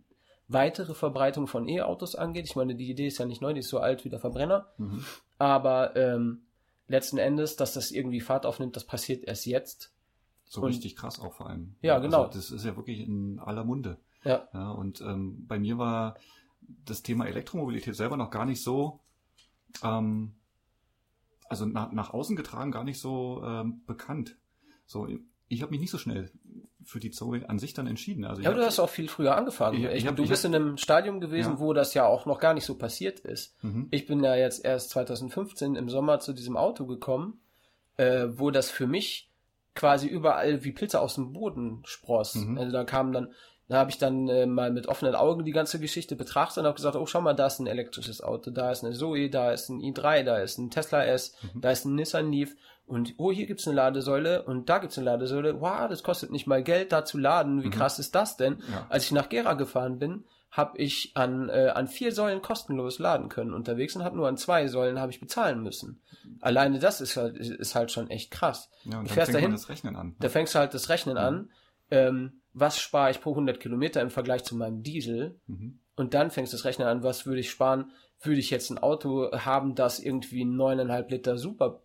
weitere 0.47 0.95
Verbreitung 0.95 1.45
von 1.45 1.67
E-Autos 1.67 2.15
angeht. 2.15 2.45
Ich 2.45 2.55
meine, 2.55 2.75
die 2.75 2.89
Idee 2.89 3.07
ist 3.07 3.19
ja 3.19 3.25
nicht 3.25 3.41
neu, 3.41 3.53
die 3.53 3.59
ist 3.59 3.69
so 3.69 3.79
alt 3.79 4.03
wie 4.03 4.09
der 4.09 4.19
Verbrenner. 4.19 4.67
Mhm. 4.77 5.05
Aber 5.37 5.95
ähm, 5.95 6.41
letzten 6.87 7.19
Endes, 7.19 7.55
dass 7.55 7.73
das 7.73 7.91
irgendwie 7.91 8.21
Fahrt 8.21 8.47
aufnimmt, 8.47 8.75
das 8.75 8.85
passiert 8.85 9.25
erst 9.25 9.45
jetzt. 9.45 9.93
So 10.49 10.61
und, 10.61 10.67
richtig 10.67 10.97
krass 10.97 11.21
auch 11.21 11.33
vor 11.33 11.49
allem. 11.49 11.75
Ja, 11.81 11.93
ja 11.93 11.99
genau. 11.99 12.23
Also 12.23 12.37
das 12.37 12.51
ist 12.51 12.65
ja 12.65 12.75
wirklich 12.75 12.99
in 12.99 13.39
aller 13.39 13.63
Munde. 13.63 13.97
Ja. 14.25 14.49
ja 14.53 14.71
und 14.71 14.99
ähm, 14.99 15.47
bei 15.47 15.57
mir 15.59 15.77
war 15.77 16.15
das 16.85 17.03
Thema 17.03 17.25
Elektromobilität 17.25 17.95
selber 17.95 18.17
noch 18.17 18.31
gar 18.31 18.45
nicht 18.45 18.61
so 18.61 18.99
ähm, 19.83 20.33
also 21.49 21.65
nach, 21.65 21.91
nach 21.91 22.13
außen 22.13 22.35
getragen 22.35 22.71
gar 22.71 22.83
nicht 22.83 22.99
so 22.99 23.41
ähm, 23.43 23.81
bekannt. 23.85 24.37
So, 24.85 25.07
ich 25.47 25.61
habe 25.61 25.71
mich 25.71 25.81
nicht 25.81 25.91
so 25.91 25.97
schnell 25.97 26.31
für 26.83 26.99
die 26.99 27.11
Zoe 27.11 27.47
an 27.49 27.59
sich 27.59 27.73
dann 27.73 27.87
entschieden. 27.87 28.23
Also 28.23 28.41
ja, 28.41 28.53
du 28.53 28.65
hast 28.65 28.79
auch 28.79 28.89
viel 28.89 29.09
früher 29.09 29.35
angefangen. 29.35 29.83
Ich, 29.83 29.85
ich 29.85 30.07
hab, 30.07 30.15
du 30.15 30.27
bist 30.27 30.45
in 30.45 30.55
einem 30.55 30.77
Stadium 30.77 31.19
gewesen, 31.19 31.53
ja. 31.53 31.59
wo 31.59 31.73
das 31.73 31.93
ja 31.93 32.05
auch 32.05 32.25
noch 32.25 32.39
gar 32.39 32.53
nicht 32.53 32.65
so 32.65 32.75
passiert 32.75 33.19
ist. 33.19 33.55
Mhm. 33.63 33.87
Ich 33.91 34.05
bin 34.05 34.23
ja 34.23 34.35
jetzt 34.35 34.63
erst 34.63 34.91
2015 34.91 35.75
im 35.75 35.89
Sommer 35.89 36.19
zu 36.19 36.33
diesem 36.33 36.55
Auto 36.55 36.85
gekommen, 36.85 37.41
äh, 37.97 38.27
wo 38.31 38.51
das 38.51 38.69
für 38.69 38.87
mich 38.87 39.28
quasi 39.79 40.07
überall 40.07 40.63
wie 40.65 40.73
Pilze 40.73 40.99
aus 40.99 41.15
dem 41.15 41.31
Boden 41.31 41.81
spross. 41.85 42.35
Mhm. 42.35 42.57
Also 42.57 42.71
da 42.73 42.83
kamen 42.83 43.13
dann 43.13 43.33
da 43.69 43.77
habe 43.77 43.91
ich 43.91 43.99
dann 43.99 44.27
äh, 44.27 44.47
mal 44.47 44.71
mit 44.71 44.87
offenen 44.87 45.13
Augen 45.13 45.45
die 45.45 45.51
ganze 45.51 45.79
Geschichte 45.79 46.15
betrachtet 46.15 46.57
und 46.57 46.65
habe 46.65 46.75
gesagt, 46.75 46.95
oh 46.95 47.05
schau 47.05 47.21
mal, 47.21 47.35
da 47.35 47.45
ist 47.45 47.59
ein 47.59 47.67
elektrisches 47.67 48.19
Auto, 48.19 48.49
da 48.49 48.71
ist 48.71 48.83
eine 48.83 48.95
Zoe, 48.95 49.29
da 49.29 49.51
ist 49.51 49.69
ein 49.69 49.79
i3, 49.79 50.23
da 50.23 50.39
ist 50.39 50.57
ein 50.57 50.71
Tesla 50.71 51.05
S, 51.05 51.35
mhm. 51.53 51.61
da 51.61 51.69
ist 51.69 51.85
ein 51.85 51.93
Nissan 51.93 52.31
Leaf 52.31 52.55
und 52.87 53.13
oh, 53.17 53.31
hier 53.31 53.45
gibt's 53.45 53.67
eine 53.67 53.75
Ladesäule 53.75 54.41
und 54.41 54.69
da 54.69 54.79
gibt's 54.79 54.97
eine 54.97 55.05
Ladesäule. 55.05 55.61
Wow, 55.61 55.87
das 55.87 56.01
kostet 56.01 56.31
nicht 56.31 56.47
mal 56.47 56.63
Geld, 56.63 56.91
da 56.91 57.05
zu 57.05 57.19
laden. 57.19 57.61
Wie 57.61 57.67
mhm. 57.67 57.73
krass 57.73 57.99
ist 57.99 58.15
das 58.15 58.37
denn? 58.37 58.63
Ja. 58.71 58.87
Als 58.89 59.05
ich 59.05 59.11
nach 59.11 59.29
Gera 59.29 59.53
gefahren 59.53 59.99
bin, 59.99 60.23
habe 60.51 60.77
ich 60.79 61.11
an, 61.15 61.49
äh, 61.49 61.71
an 61.75 61.87
vier 61.87 62.11
Säulen 62.11 62.41
kostenlos 62.41 62.99
laden 62.99 63.29
können 63.29 63.53
unterwegs 63.53 63.95
und 63.95 64.03
habe 64.03 64.17
nur 64.17 64.27
an 64.27 64.37
zwei 64.37 64.67
Säulen 64.67 64.99
habe 64.99 65.11
ich 65.11 65.19
bezahlen 65.19 65.61
müssen. 65.61 66.01
Alleine 66.41 66.79
das 66.79 67.01
ist 67.01 67.17
halt, 67.17 67.37
ist 67.37 67.75
halt 67.75 67.91
schon 67.91 68.09
echt 68.09 68.31
krass. 68.31 68.69
Ja, 68.83 68.99
und 68.99 69.09
dann 69.09 69.15
fängst 69.15 69.33
dahin, 69.33 69.51
das 69.51 69.69
Rechnen 69.69 69.95
an. 69.95 70.15
Da 70.19 70.29
fängst 70.29 70.55
du 70.55 70.59
halt 70.59 70.73
das 70.73 70.89
Rechnen 70.89 71.15
mhm. 71.15 71.19
an. 71.19 71.51
Ähm, 71.91 72.41
was 72.53 72.79
spare 72.79 73.11
ich 73.11 73.21
pro 73.21 73.31
100 73.31 73.59
Kilometer 73.59 74.01
im 74.01 74.09
Vergleich 74.09 74.43
zu 74.43 74.55
meinem 74.55 74.81
Diesel? 74.81 75.39
Mhm. 75.47 75.79
Und 75.95 76.13
dann 76.13 76.31
fängst 76.31 76.53
du 76.53 76.57
das 76.57 76.65
Rechnen 76.65 76.87
an, 76.87 77.03
was 77.03 77.25
würde 77.25 77.41
ich 77.41 77.51
sparen? 77.51 77.91
Würde 78.21 78.39
ich 78.39 78.49
jetzt 78.49 78.69
ein 78.69 78.79
Auto 78.79 79.31
haben, 79.31 79.75
das 79.75 79.99
irgendwie 79.99 80.43
9,5 80.43 81.09
Liter 81.09 81.37
Super 81.37 81.81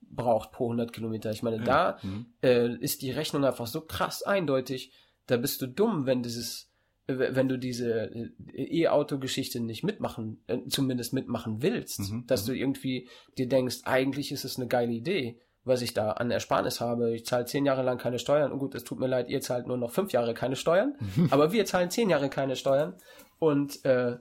braucht 0.00 0.52
pro 0.52 0.66
100 0.66 0.92
Kilometer? 0.92 1.30
Ich 1.32 1.42
meine, 1.42 1.58
ja. 1.58 1.64
da 1.64 1.98
mhm. 2.02 2.26
äh, 2.42 2.74
ist 2.76 3.02
die 3.02 3.10
Rechnung 3.10 3.44
einfach 3.44 3.66
so 3.66 3.82
krass 3.82 4.22
eindeutig. 4.22 4.92
Da 5.26 5.36
bist 5.36 5.60
du 5.60 5.66
dumm, 5.66 6.06
wenn 6.06 6.22
dieses, 6.22 6.70
wenn 7.06 7.48
du 7.48 7.58
diese 7.58 8.10
äh, 8.12 8.82
E-Auto-Geschichte 8.82 9.60
nicht 9.60 9.84
mitmachen, 9.84 10.40
äh, 10.48 10.58
zumindest 10.68 11.12
mitmachen 11.12 11.62
willst, 11.62 12.00
mhm. 12.00 12.26
dass 12.26 12.42
mhm. 12.42 12.46
du 12.46 12.58
irgendwie 12.58 13.08
dir 13.38 13.48
denkst, 13.48 13.82
eigentlich 13.84 14.32
ist 14.32 14.44
es 14.44 14.56
eine 14.56 14.66
geile 14.66 14.92
Idee 14.92 15.40
was 15.66 15.82
ich 15.82 15.92
da 15.92 16.12
an 16.12 16.30
Ersparnis 16.30 16.80
habe. 16.80 17.12
Ich 17.12 17.26
zahle 17.26 17.44
zehn 17.44 17.66
Jahre 17.66 17.82
lang 17.82 17.98
keine 17.98 18.20
Steuern. 18.20 18.52
Und 18.52 18.60
gut, 18.60 18.74
es 18.76 18.84
tut 18.84 19.00
mir 19.00 19.08
leid, 19.08 19.28
ihr 19.28 19.40
zahlt 19.40 19.66
nur 19.66 19.76
noch 19.76 19.90
fünf 19.90 20.12
Jahre 20.12 20.32
keine 20.32 20.54
Steuern. 20.54 20.94
aber 21.30 21.52
wir 21.52 21.66
zahlen 21.66 21.90
zehn 21.90 22.08
Jahre 22.08 22.30
keine 22.30 22.54
Steuern. 22.54 22.94
Und 23.40 23.84
äh, 23.84 24.16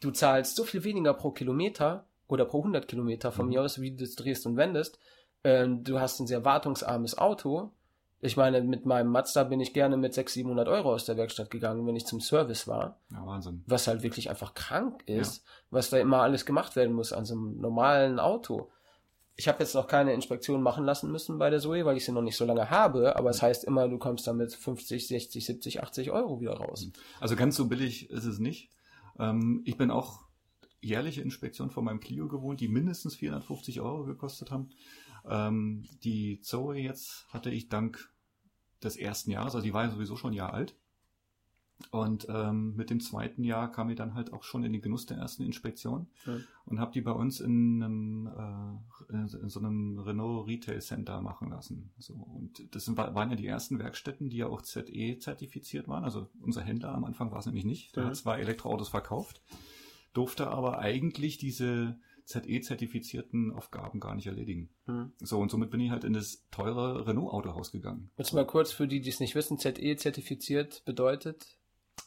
du 0.00 0.10
zahlst 0.10 0.56
so 0.56 0.64
viel 0.64 0.84
weniger 0.84 1.12
pro 1.12 1.30
Kilometer 1.30 2.06
oder 2.28 2.46
pro 2.46 2.58
100 2.58 2.88
Kilometer 2.88 3.30
von 3.30 3.44
mhm. 3.44 3.52
mir 3.52 3.62
aus, 3.62 3.80
wie 3.80 3.90
du 3.90 4.04
das 4.04 4.14
drehst 4.14 4.46
und 4.46 4.56
wendest. 4.56 4.98
Äh, 5.42 5.68
du 5.68 6.00
hast 6.00 6.18
ein 6.18 6.26
sehr 6.26 6.46
wartungsarmes 6.46 7.18
Auto. 7.18 7.72
Ich 8.20 8.36
meine, 8.36 8.62
mit 8.62 8.86
meinem 8.86 9.10
Mazda 9.10 9.44
bin 9.44 9.60
ich 9.60 9.72
gerne 9.72 9.96
mit 9.96 10.14
600, 10.14 10.32
700 10.32 10.68
Euro 10.68 10.94
aus 10.94 11.04
der 11.04 11.16
Werkstatt 11.16 11.50
gegangen, 11.50 11.86
wenn 11.86 11.96
ich 11.96 12.06
zum 12.06 12.20
Service 12.20 12.66
war. 12.66 12.98
Ja, 13.10 13.26
Wahnsinn. 13.26 13.62
Was 13.66 13.86
halt 13.86 14.02
wirklich 14.02 14.30
einfach 14.30 14.54
krank 14.54 15.02
ist, 15.06 15.44
ja. 15.44 15.52
was 15.70 15.90
da 15.90 15.98
immer 15.98 16.22
alles 16.22 16.46
gemacht 16.46 16.76
werden 16.76 16.94
muss 16.94 17.12
an 17.12 17.24
so 17.24 17.34
einem 17.34 17.60
normalen 17.60 18.18
Auto 18.18 18.70
ich 19.36 19.48
habe 19.48 19.60
jetzt 19.60 19.74
noch 19.74 19.86
keine 19.86 20.14
Inspektion 20.14 20.62
machen 20.62 20.84
lassen 20.84 21.12
müssen 21.12 21.38
bei 21.38 21.50
der 21.50 21.60
Zoe, 21.60 21.84
weil 21.84 21.96
ich 21.96 22.04
sie 22.04 22.12
noch 22.12 22.22
nicht 22.22 22.36
so 22.36 22.46
lange 22.46 22.70
habe, 22.70 23.16
aber 23.16 23.30
es 23.30 23.42
heißt 23.42 23.64
immer, 23.64 23.86
du 23.86 23.98
kommst 23.98 24.26
damit 24.26 24.52
50, 24.52 25.06
60, 25.06 25.44
70, 25.44 25.82
80 25.82 26.10
Euro 26.10 26.40
wieder 26.40 26.54
raus. 26.54 26.90
Also 27.20 27.36
ganz 27.36 27.56
so 27.56 27.66
billig 27.68 28.10
ist 28.10 28.24
es 28.24 28.38
nicht. 28.38 28.70
Ähm, 29.18 29.62
ich 29.66 29.76
bin 29.76 29.90
auch 29.90 30.22
jährliche 30.80 31.20
Inspektion 31.20 31.70
von 31.70 31.84
meinem 31.84 32.00
Clio 32.00 32.28
gewohnt, 32.28 32.60
die 32.60 32.68
mindestens 32.68 33.16
450 33.16 33.80
Euro 33.80 34.04
gekostet 34.04 34.50
haben. 34.50 34.70
Ähm, 35.28 35.84
die 36.04 36.40
Zoe 36.40 36.78
jetzt 36.78 37.26
hatte 37.28 37.50
ich 37.50 37.68
dank 37.68 38.10
des 38.82 38.96
ersten 38.96 39.30
Jahres, 39.30 39.54
also 39.54 39.64
die 39.64 39.72
war 39.72 39.84
ja 39.84 39.90
sowieso 39.90 40.16
schon 40.16 40.32
ein 40.32 40.36
Jahr 40.36 40.52
alt, 40.52 40.76
und 41.90 42.26
ähm, 42.30 42.74
mit 42.74 42.88
dem 42.88 43.00
zweiten 43.00 43.44
Jahr 43.44 43.70
kam 43.70 43.90
ich 43.90 43.96
dann 43.96 44.14
halt 44.14 44.32
auch 44.32 44.42
schon 44.42 44.64
in 44.64 44.72
den 44.72 44.80
Genuss 44.80 45.04
der 45.04 45.18
ersten 45.18 45.42
Inspektion 45.42 46.06
mhm. 46.24 46.44
und 46.64 46.80
habe 46.80 46.92
die 46.92 47.02
bei 47.02 47.12
uns 47.12 47.40
in, 47.40 47.82
einem, 47.82 48.80
äh, 49.10 49.14
in 49.14 49.48
so 49.48 49.60
einem 49.60 49.98
Renault 49.98 50.48
Retail 50.48 50.80
Center 50.80 51.20
machen 51.20 51.50
lassen. 51.50 51.92
So 51.98 52.14
und 52.14 52.74
das 52.74 52.86
sind, 52.86 52.96
waren 52.96 53.30
ja 53.30 53.36
die 53.36 53.46
ersten 53.46 53.78
Werkstätten, 53.78 54.30
die 54.30 54.38
ja 54.38 54.46
auch 54.46 54.62
ZE 54.62 55.18
zertifiziert 55.18 55.86
waren. 55.86 56.04
Also 56.04 56.28
unser 56.40 56.62
Händler 56.62 56.94
am 56.94 57.04
Anfang 57.04 57.30
war 57.30 57.40
es 57.40 57.46
nämlich 57.46 57.66
nicht. 57.66 57.94
Der 57.94 58.04
mhm. 58.04 58.08
hat 58.08 58.16
zwar 58.16 58.38
Elektroautos 58.38 58.88
verkauft, 58.88 59.42
durfte 60.14 60.48
aber 60.48 60.78
eigentlich 60.78 61.36
diese 61.36 61.98
ZE-zertifizierten 62.26 63.52
Aufgaben 63.52 64.00
gar 64.00 64.14
nicht 64.14 64.26
erledigen. 64.26 64.70
Mhm. 64.86 65.12
So, 65.18 65.38
und 65.38 65.50
somit 65.50 65.70
bin 65.70 65.80
ich 65.80 65.90
halt 65.90 66.04
in 66.04 66.12
das 66.12 66.46
teure 66.50 67.06
Renault-Autohaus 67.06 67.72
gegangen. 67.72 68.10
Willst 68.16 68.32
du 68.32 68.36
mal 68.36 68.46
kurz 68.46 68.72
für 68.72 68.88
die, 68.88 69.00
die 69.00 69.10
es 69.10 69.20
nicht 69.20 69.34
wissen, 69.34 69.58
ZE-zertifiziert 69.58 70.84
bedeutet? 70.84 71.56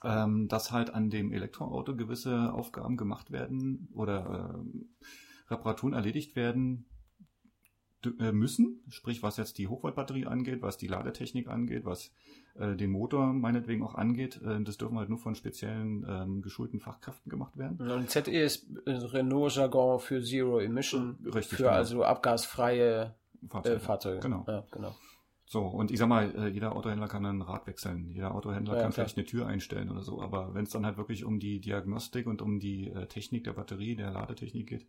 ähm, 0.04 0.48
dass 0.48 0.72
halt 0.72 0.94
an 0.94 1.10
dem 1.10 1.34
Elektroauto 1.34 1.96
gewisse 1.96 2.54
Aufgaben 2.54 2.98
gemacht 2.98 3.32
werden 3.32 3.90
oder 3.94 4.64
äh, 4.64 5.52
Reparaturen 5.52 5.94
erledigt 5.94 6.36
werden 6.36 6.86
müssen, 8.32 8.82
sprich 8.90 9.24
was 9.24 9.38
jetzt 9.38 9.58
die 9.58 9.68
Hochvoltbatterie 9.68 10.26
angeht, 10.26 10.62
was 10.62 10.78
die 10.78 10.88
Ladetechnik 10.88 11.50
angeht, 11.50 11.86
was 11.86 12.12
äh, 12.56 12.76
den 12.76 12.92
Motor 12.92 13.34
meinetwegen 13.34 13.84
auch 13.84 13.96
angeht. 13.96 14.42
Äh, 14.42 14.62
das 14.64 14.78
dürfen 14.78 14.98
halt 14.98 15.10
nur 15.10 15.18
von 15.18 15.36
speziellen 15.36 16.06
ähm, 16.08 16.42
geschulten 16.42 16.80
Fachkräften 16.80 17.30
gemacht 17.30 17.58
werden. 17.58 17.80
Und 17.90 18.10
ZE 18.10 18.32
ist 18.32 18.68
Renault-Jargon 18.86 20.00
für 20.00 20.24
Zero 20.24 20.60
Emission, 20.60 21.18
Richtig, 21.26 21.58
für 21.58 21.64
genau. 21.64 21.70
also 21.70 22.04
abgasfreie 22.04 23.16
Fahrzeuge. 23.48 23.80
Fahrzeuge. 23.80 24.20
Genau. 24.20 24.46
Ja, 24.48 24.66
genau. 24.72 24.96
So, 25.46 25.62
und 25.62 25.90
ich 25.90 25.98
sag 25.98 26.08
mal, 26.08 26.32
äh, 26.36 26.48
jeder 26.50 26.76
Autohändler 26.76 27.08
kann 27.08 27.26
ein 27.26 27.42
Rad 27.42 27.66
wechseln, 27.66 28.12
jeder 28.12 28.36
Autohändler 28.36 28.76
ja, 28.76 28.82
kann 28.82 28.92
klar. 28.92 29.06
vielleicht 29.06 29.18
eine 29.18 29.26
Tür 29.26 29.48
einstellen 29.48 29.90
oder 29.90 30.04
so, 30.04 30.22
aber 30.22 30.54
wenn 30.54 30.66
es 30.66 30.70
dann 30.70 30.86
halt 30.86 30.98
wirklich 30.98 31.26
um 31.26 31.40
die 31.40 31.60
Diagnostik 31.60 32.28
und 32.28 32.44
um 32.44 32.60
die 32.60 32.90
äh, 32.90 33.08
Technik 33.08 33.46
der 33.46 33.54
Batterie, 33.54 33.96
der 33.96 34.12
Ladetechnik 34.12 34.68
geht, 34.68 34.86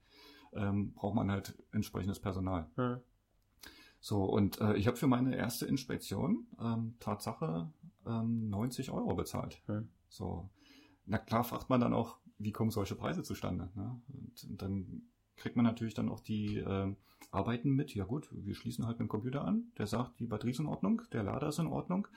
ähm, 0.53 0.93
braucht 0.93 1.15
man 1.15 1.31
halt 1.31 1.57
entsprechendes 1.73 2.21
Personal. 2.21 2.69
Ja. 2.77 3.01
So, 4.01 4.25
und 4.25 4.61
äh, 4.61 4.75
ich 4.77 4.87
habe 4.87 4.97
für 4.97 5.07
meine 5.07 5.37
erste 5.37 5.67
Inspektion 5.67 6.47
ähm, 6.59 6.95
Tatsache 7.01 7.71
ähm, 8.07 8.49
90 8.49 8.91
Euro 8.91 9.15
bezahlt. 9.15 9.63
Ja. 9.69 9.83
So, 10.09 10.49
na 11.07 11.19
klar 11.19 11.45
fragt 11.45 11.69
man 11.69 11.81
dann 11.81 11.93
auch, 11.93 12.19
wie 12.39 12.53
kommen 12.53 12.71
solche 12.71 12.95
Preise 12.95 13.23
zustande? 13.23 13.71
Ne? 13.75 14.01
Und, 14.09 14.45
und, 14.49 14.63
dann 14.63 15.03
kriegt 15.37 15.57
man 15.57 15.65
natürlich 15.65 15.95
dann 15.95 16.09
auch 16.09 16.21
die 16.21 16.59
äh, 16.59 16.95
Arbeiten 17.31 17.71
mit. 17.71 17.95
Ja 17.95 18.05
gut, 18.05 18.29
wir 18.33 18.55
schließen 18.55 18.87
halt 18.87 18.99
mit 18.99 19.07
dem 19.07 19.11
Computer 19.11 19.45
an. 19.45 19.71
Der 19.77 19.87
sagt, 19.87 20.19
die 20.19 20.27
Batterie 20.27 20.53
ist 20.53 20.61
in 20.61 20.67
Ordnung, 20.67 21.03
der 21.13 21.23
Lader 21.23 21.49
ist 21.49 21.59
in 21.59 21.67
Ordnung. 21.67 22.09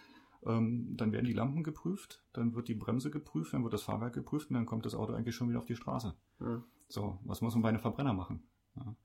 Ähm, 0.45 0.95
dann 0.97 1.11
werden 1.11 1.25
die 1.25 1.33
Lampen 1.33 1.63
geprüft, 1.63 2.23
dann 2.33 2.53
wird 2.55 2.67
die 2.67 2.75
Bremse 2.75 3.11
geprüft, 3.11 3.53
dann 3.53 3.63
wird 3.63 3.73
das 3.73 3.83
Fahrwerk 3.83 4.13
geprüft 4.13 4.49
und 4.49 4.55
dann 4.55 4.65
kommt 4.65 4.85
das 4.85 4.95
Auto 4.95 5.13
eigentlich 5.13 5.35
schon 5.35 5.49
wieder 5.49 5.59
auf 5.59 5.65
die 5.65 5.75
Straße. 5.75 6.15
Mhm. 6.39 6.63
So, 6.87 7.19
was 7.23 7.41
muss 7.41 7.53
man 7.53 7.63
bei 7.63 7.69
einem 7.69 7.79
Verbrenner 7.79 8.13
machen? 8.13 8.43
Ja. 8.75 8.95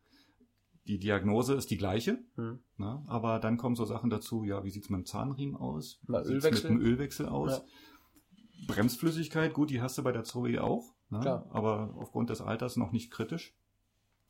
Die 0.87 0.98
Diagnose 0.98 1.55
ist 1.55 1.70
die 1.70 1.77
gleiche, 1.77 2.18
mhm. 2.37 2.61
ne? 2.79 3.03
aber 3.07 3.38
dann 3.38 3.57
kommen 3.57 3.77
so 3.77 3.85
Sachen 3.85 4.11
dazu, 4.11 4.42
ja, 4.42 4.64
wie 4.64 4.70
sieht 4.70 4.85
es 4.85 4.90
mit 4.90 4.98
dem 4.98 5.07
Zahnriemen 5.07 5.55
aus? 5.55 6.01
Wie 6.03 6.14
Ölwechsel? 6.14 6.70
mit 6.70 6.81
dem 6.81 6.87
Ölwechsel 6.87 7.27
aus? 7.27 7.59
Ja. 7.59 8.66
Bremsflüssigkeit, 8.66 9.53
gut, 9.53 9.70
die 9.70 9.81
hast 9.81 9.98
du 9.98 10.03
bei 10.03 10.12
der 10.12 10.24
Zoe 10.24 10.62
auch, 10.62 10.94
ne? 11.11 11.44
aber 11.51 11.94
aufgrund 11.96 12.31
des 12.31 12.40
Alters 12.40 12.77
noch 12.77 12.90
nicht 12.90 13.11
kritisch. 13.11 13.55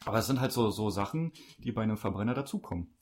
Aber 0.04 0.18
es 0.18 0.26
sind 0.26 0.40
halt 0.40 0.52
so, 0.52 0.70
so 0.70 0.90
Sachen, 0.90 1.32
die 1.58 1.72
bei 1.72 1.82
einem 1.82 1.96
Verbrenner 1.96 2.34
dazukommen. 2.34 2.94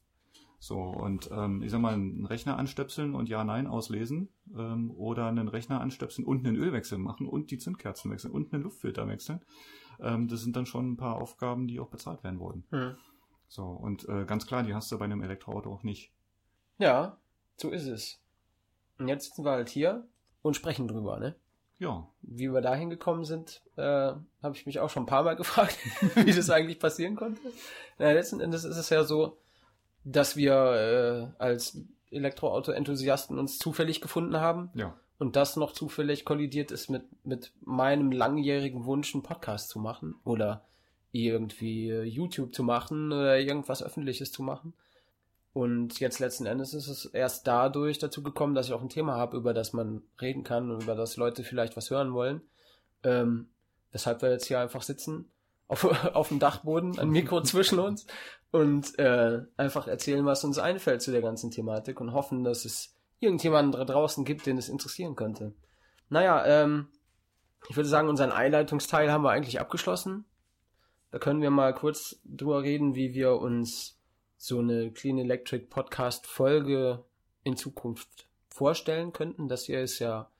So, 0.66 0.80
und 0.80 1.30
ähm, 1.30 1.62
ich 1.62 1.70
sag 1.70 1.80
mal, 1.80 1.94
einen 1.94 2.26
Rechner 2.26 2.58
anstöpseln 2.58 3.14
und 3.14 3.28
Ja-Nein 3.28 3.68
auslesen 3.68 4.30
ähm, 4.52 4.90
oder 4.90 5.26
einen 5.26 5.46
Rechner 5.46 5.80
anstöpseln 5.80 6.26
und 6.26 6.44
einen 6.44 6.56
Ölwechsel 6.56 6.98
machen 6.98 7.28
und 7.28 7.52
die 7.52 7.58
Zündkerzen 7.58 8.10
wechseln 8.10 8.32
und 8.32 8.52
einen 8.52 8.64
Luftfilter 8.64 9.06
wechseln. 9.06 9.44
Ähm, 10.00 10.26
das 10.26 10.40
sind 10.40 10.56
dann 10.56 10.66
schon 10.66 10.90
ein 10.90 10.96
paar 10.96 11.22
Aufgaben, 11.22 11.68
die 11.68 11.78
auch 11.78 11.86
bezahlt 11.86 12.24
werden 12.24 12.40
wurden. 12.40 12.64
Hm. 12.70 12.96
So, 13.46 13.62
und 13.62 14.08
äh, 14.08 14.24
ganz 14.24 14.48
klar, 14.48 14.64
die 14.64 14.74
hast 14.74 14.90
du 14.90 14.98
bei 14.98 15.04
einem 15.04 15.22
Elektroauto 15.22 15.72
auch 15.72 15.84
nicht. 15.84 16.10
Ja, 16.78 17.16
so 17.56 17.70
ist 17.70 17.86
es. 17.86 18.20
Und 18.98 19.06
jetzt 19.06 19.26
sitzen 19.26 19.44
wir 19.44 19.52
halt 19.52 19.68
hier 19.68 20.08
und 20.42 20.56
sprechen 20.56 20.88
drüber, 20.88 21.20
ne? 21.20 21.36
Ja. 21.78 22.08
Wie 22.22 22.52
wir 22.52 22.60
da 22.60 22.74
hingekommen 22.74 23.24
sind, 23.24 23.62
äh, 23.76 23.82
habe 23.82 24.56
ich 24.56 24.66
mich 24.66 24.80
auch 24.80 24.90
schon 24.90 25.04
ein 25.04 25.06
paar 25.06 25.22
Mal 25.22 25.36
gefragt, 25.36 25.78
wie 26.16 26.32
das 26.32 26.50
eigentlich 26.50 26.80
passieren 26.80 27.14
konnte. 27.14 27.40
Na, 28.00 28.10
letzten 28.10 28.40
Endes 28.40 28.64
ist 28.64 28.78
es 28.78 28.90
ja 28.90 29.04
so, 29.04 29.38
dass 30.06 30.36
wir 30.36 31.32
äh, 31.38 31.42
als 31.42 31.78
Elektroauto-Enthusiasten 32.10 33.38
uns 33.38 33.58
zufällig 33.58 34.00
gefunden 34.00 34.36
haben. 34.36 34.70
Ja. 34.74 34.94
Und 35.18 35.34
das 35.34 35.56
noch 35.56 35.72
zufällig 35.72 36.24
kollidiert 36.24 36.70
ist 36.70 36.88
mit, 36.90 37.02
mit 37.24 37.52
meinem 37.62 38.12
langjährigen 38.12 38.84
Wunsch, 38.84 39.14
einen 39.14 39.24
Podcast 39.24 39.68
zu 39.68 39.80
machen 39.80 40.14
oder 40.24 40.64
irgendwie 41.10 41.90
äh, 41.90 42.02
YouTube 42.02 42.54
zu 42.54 42.62
machen 42.62 43.12
oder 43.12 43.38
irgendwas 43.38 43.82
Öffentliches 43.82 44.30
zu 44.30 44.42
machen. 44.42 44.74
Und 45.52 45.98
jetzt 46.00 46.18
letzten 46.20 46.46
Endes 46.46 46.74
ist 46.74 46.86
es 46.86 47.06
erst 47.06 47.46
dadurch 47.46 47.98
dazu 47.98 48.22
gekommen, 48.22 48.54
dass 48.54 48.66
ich 48.66 48.74
auch 48.74 48.82
ein 48.82 48.90
Thema 48.90 49.16
habe, 49.16 49.38
über 49.38 49.54
das 49.54 49.72
man 49.72 50.02
reden 50.20 50.44
kann 50.44 50.70
und 50.70 50.82
über 50.82 50.94
das 50.94 51.16
Leute 51.16 51.42
vielleicht 51.42 51.76
was 51.76 51.90
hören 51.90 52.12
wollen. 52.12 52.42
Ähm, 53.02 53.48
weshalb 53.90 54.22
wir 54.22 54.30
jetzt 54.30 54.46
hier 54.46 54.60
einfach 54.60 54.82
sitzen, 54.82 55.30
auf, 55.68 55.84
auf 56.14 56.28
dem 56.28 56.38
Dachboden, 56.38 56.98
ein 56.98 57.10
Mikro 57.10 57.42
zwischen 57.42 57.78
uns 57.78 58.06
und 58.50 58.98
äh, 58.98 59.42
einfach 59.56 59.86
erzählen, 59.86 60.24
was 60.24 60.44
uns 60.44 60.58
einfällt 60.58 61.02
zu 61.02 61.10
der 61.10 61.22
ganzen 61.22 61.50
Thematik 61.50 62.00
und 62.00 62.12
hoffen, 62.12 62.44
dass 62.44 62.64
es 62.64 62.94
irgendjemanden 63.20 63.72
da 63.72 63.84
draußen 63.84 64.24
gibt, 64.24 64.46
den 64.46 64.58
es 64.58 64.68
interessieren 64.68 65.16
könnte. 65.16 65.52
Naja, 66.08 66.44
ähm, 66.46 66.88
ich 67.68 67.76
würde 67.76 67.88
sagen, 67.88 68.08
unseren 68.08 68.30
Einleitungsteil 68.30 69.10
haben 69.10 69.24
wir 69.24 69.30
eigentlich 69.30 69.60
abgeschlossen. 69.60 70.24
Da 71.10 71.18
können 71.18 71.42
wir 71.42 71.50
mal 71.50 71.74
kurz 71.74 72.20
drüber 72.24 72.62
reden, 72.62 72.94
wie 72.94 73.14
wir 73.14 73.36
uns 73.36 73.98
so 74.36 74.58
eine 74.58 74.92
Clean 74.92 75.18
Electric 75.18 75.66
Podcast 75.66 76.26
Folge 76.26 77.04
in 77.42 77.56
Zukunft 77.56 78.28
vorstellen 78.48 79.12
könnten. 79.12 79.48
Das 79.48 79.64
hier 79.64 79.80
ist 79.80 79.98
ja, 79.98 80.30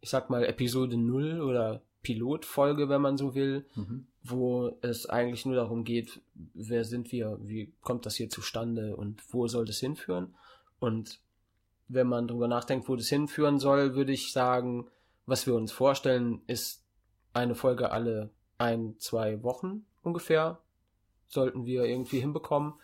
ich 0.00 0.10
sag 0.10 0.30
mal, 0.30 0.44
Episode 0.44 0.96
0 0.96 1.40
oder 1.40 1.82
Pilotfolge, 2.06 2.88
wenn 2.88 3.00
man 3.00 3.16
so 3.16 3.34
will, 3.34 3.66
mhm. 3.74 4.06
wo 4.22 4.78
es 4.80 5.06
eigentlich 5.06 5.44
nur 5.44 5.56
darum 5.56 5.82
geht, 5.82 6.20
wer 6.54 6.84
sind 6.84 7.10
wir, 7.10 7.38
wie 7.42 7.72
kommt 7.80 8.06
das 8.06 8.14
hier 8.14 8.30
zustande 8.30 8.94
und 8.94 9.22
wo 9.32 9.48
soll 9.48 9.64
das 9.64 9.80
hinführen. 9.80 10.36
Und 10.78 11.20
wenn 11.88 12.06
man 12.06 12.28
darüber 12.28 12.46
nachdenkt, 12.46 12.88
wo 12.88 12.94
das 12.94 13.08
hinführen 13.08 13.58
soll, 13.58 13.96
würde 13.96 14.12
ich 14.12 14.32
sagen, 14.32 14.86
was 15.26 15.48
wir 15.48 15.54
uns 15.56 15.72
vorstellen, 15.72 16.42
ist 16.46 16.84
eine 17.32 17.56
Folge 17.56 17.90
alle 17.90 18.30
ein, 18.56 18.94
zwei 18.98 19.42
Wochen 19.42 19.84
ungefähr, 20.02 20.60
sollten 21.26 21.66
wir 21.66 21.84
irgendwie 21.86 22.20
hinbekommen 22.20 22.74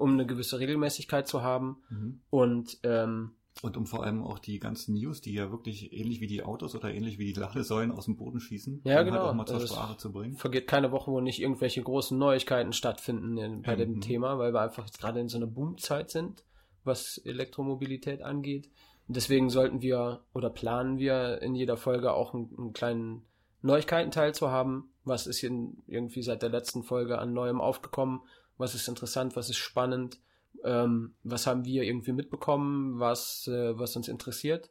um 0.00 0.14
eine 0.14 0.24
gewisse 0.24 0.58
Regelmäßigkeit 0.58 1.28
zu 1.28 1.42
haben. 1.42 1.82
Mhm. 1.90 2.20
Und 2.30 2.78
ähm, 2.84 3.32
und 3.62 3.76
um 3.76 3.86
vor 3.86 4.04
allem 4.04 4.22
auch 4.22 4.38
die 4.38 4.58
ganzen 4.58 4.94
News, 4.94 5.20
die 5.20 5.34
ja 5.34 5.50
wirklich 5.50 5.92
ähnlich 5.92 6.20
wie 6.20 6.26
die 6.26 6.42
Autos 6.42 6.74
oder 6.74 6.92
ähnlich 6.92 7.18
wie 7.18 7.32
die 7.32 7.38
Ladesäulen 7.38 7.92
aus 7.92 8.06
dem 8.06 8.16
Boden 8.16 8.40
schießen, 8.40 8.82
ja, 8.84 9.02
genau. 9.02 9.18
halt 9.18 9.28
auch 9.28 9.34
mal 9.34 9.46
zur 9.46 9.56
also 9.56 9.66
Sprache 9.66 9.96
zu 9.96 10.12
bringen. 10.12 10.36
Vergeht 10.36 10.66
keine 10.66 10.92
Woche, 10.92 11.10
wo 11.10 11.20
nicht 11.20 11.40
irgendwelche 11.40 11.82
großen 11.82 12.18
Neuigkeiten 12.18 12.72
stattfinden 12.72 13.36
in, 13.38 13.62
bei 13.62 13.76
dem 13.76 13.96
mhm. 13.96 14.00
Thema, 14.00 14.38
weil 14.38 14.52
wir 14.52 14.60
einfach 14.60 14.86
jetzt 14.86 15.00
gerade 15.00 15.20
in 15.20 15.28
so 15.28 15.36
einer 15.36 15.46
Boomzeit 15.46 16.10
sind, 16.10 16.44
was 16.84 17.18
Elektromobilität 17.18 18.22
angeht. 18.22 18.70
Und 19.08 19.16
deswegen 19.16 19.50
sollten 19.50 19.82
wir 19.82 20.24
oder 20.32 20.50
planen 20.50 20.98
wir 20.98 21.42
in 21.42 21.54
jeder 21.54 21.76
Folge 21.76 22.12
auch 22.12 22.34
einen, 22.34 22.54
einen 22.56 22.72
kleinen 22.72 23.22
Neuigkeitenteil 23.62 24.34
zu 24.34 24.50
haben. 24.50 24.90
Was 25.04 25.26
ist 25.26 25.38
hier 25.38 25.50
irgendwie 25.86 26.22
seit 26.22 26.42
der 26.42 26.50
letzten 26.50 26.82
Folge 26.82 27.18
an 27.18 27.32
Neuem 27.32 27.60
aufgekommen? 27.60 28.20
was 28.60 28.74
ist 28.74 28.86
interessant, 28.86 29.34
was 29.34 29.48
ist 29.50 29.56
spannend, 29.56 30.20
ähm, 30.64 31.14
was 31.22 31.46
haben 31.46 31.64
wir 31.64 31.82
irgendwie 31.82 32.12
mitbekommen, 32.12 32.98
was, 32.98 33.48
äh, 33.48 33.78
was 33.78 33.96
uns 33.96 34.08
interessiert. 34.08 34.70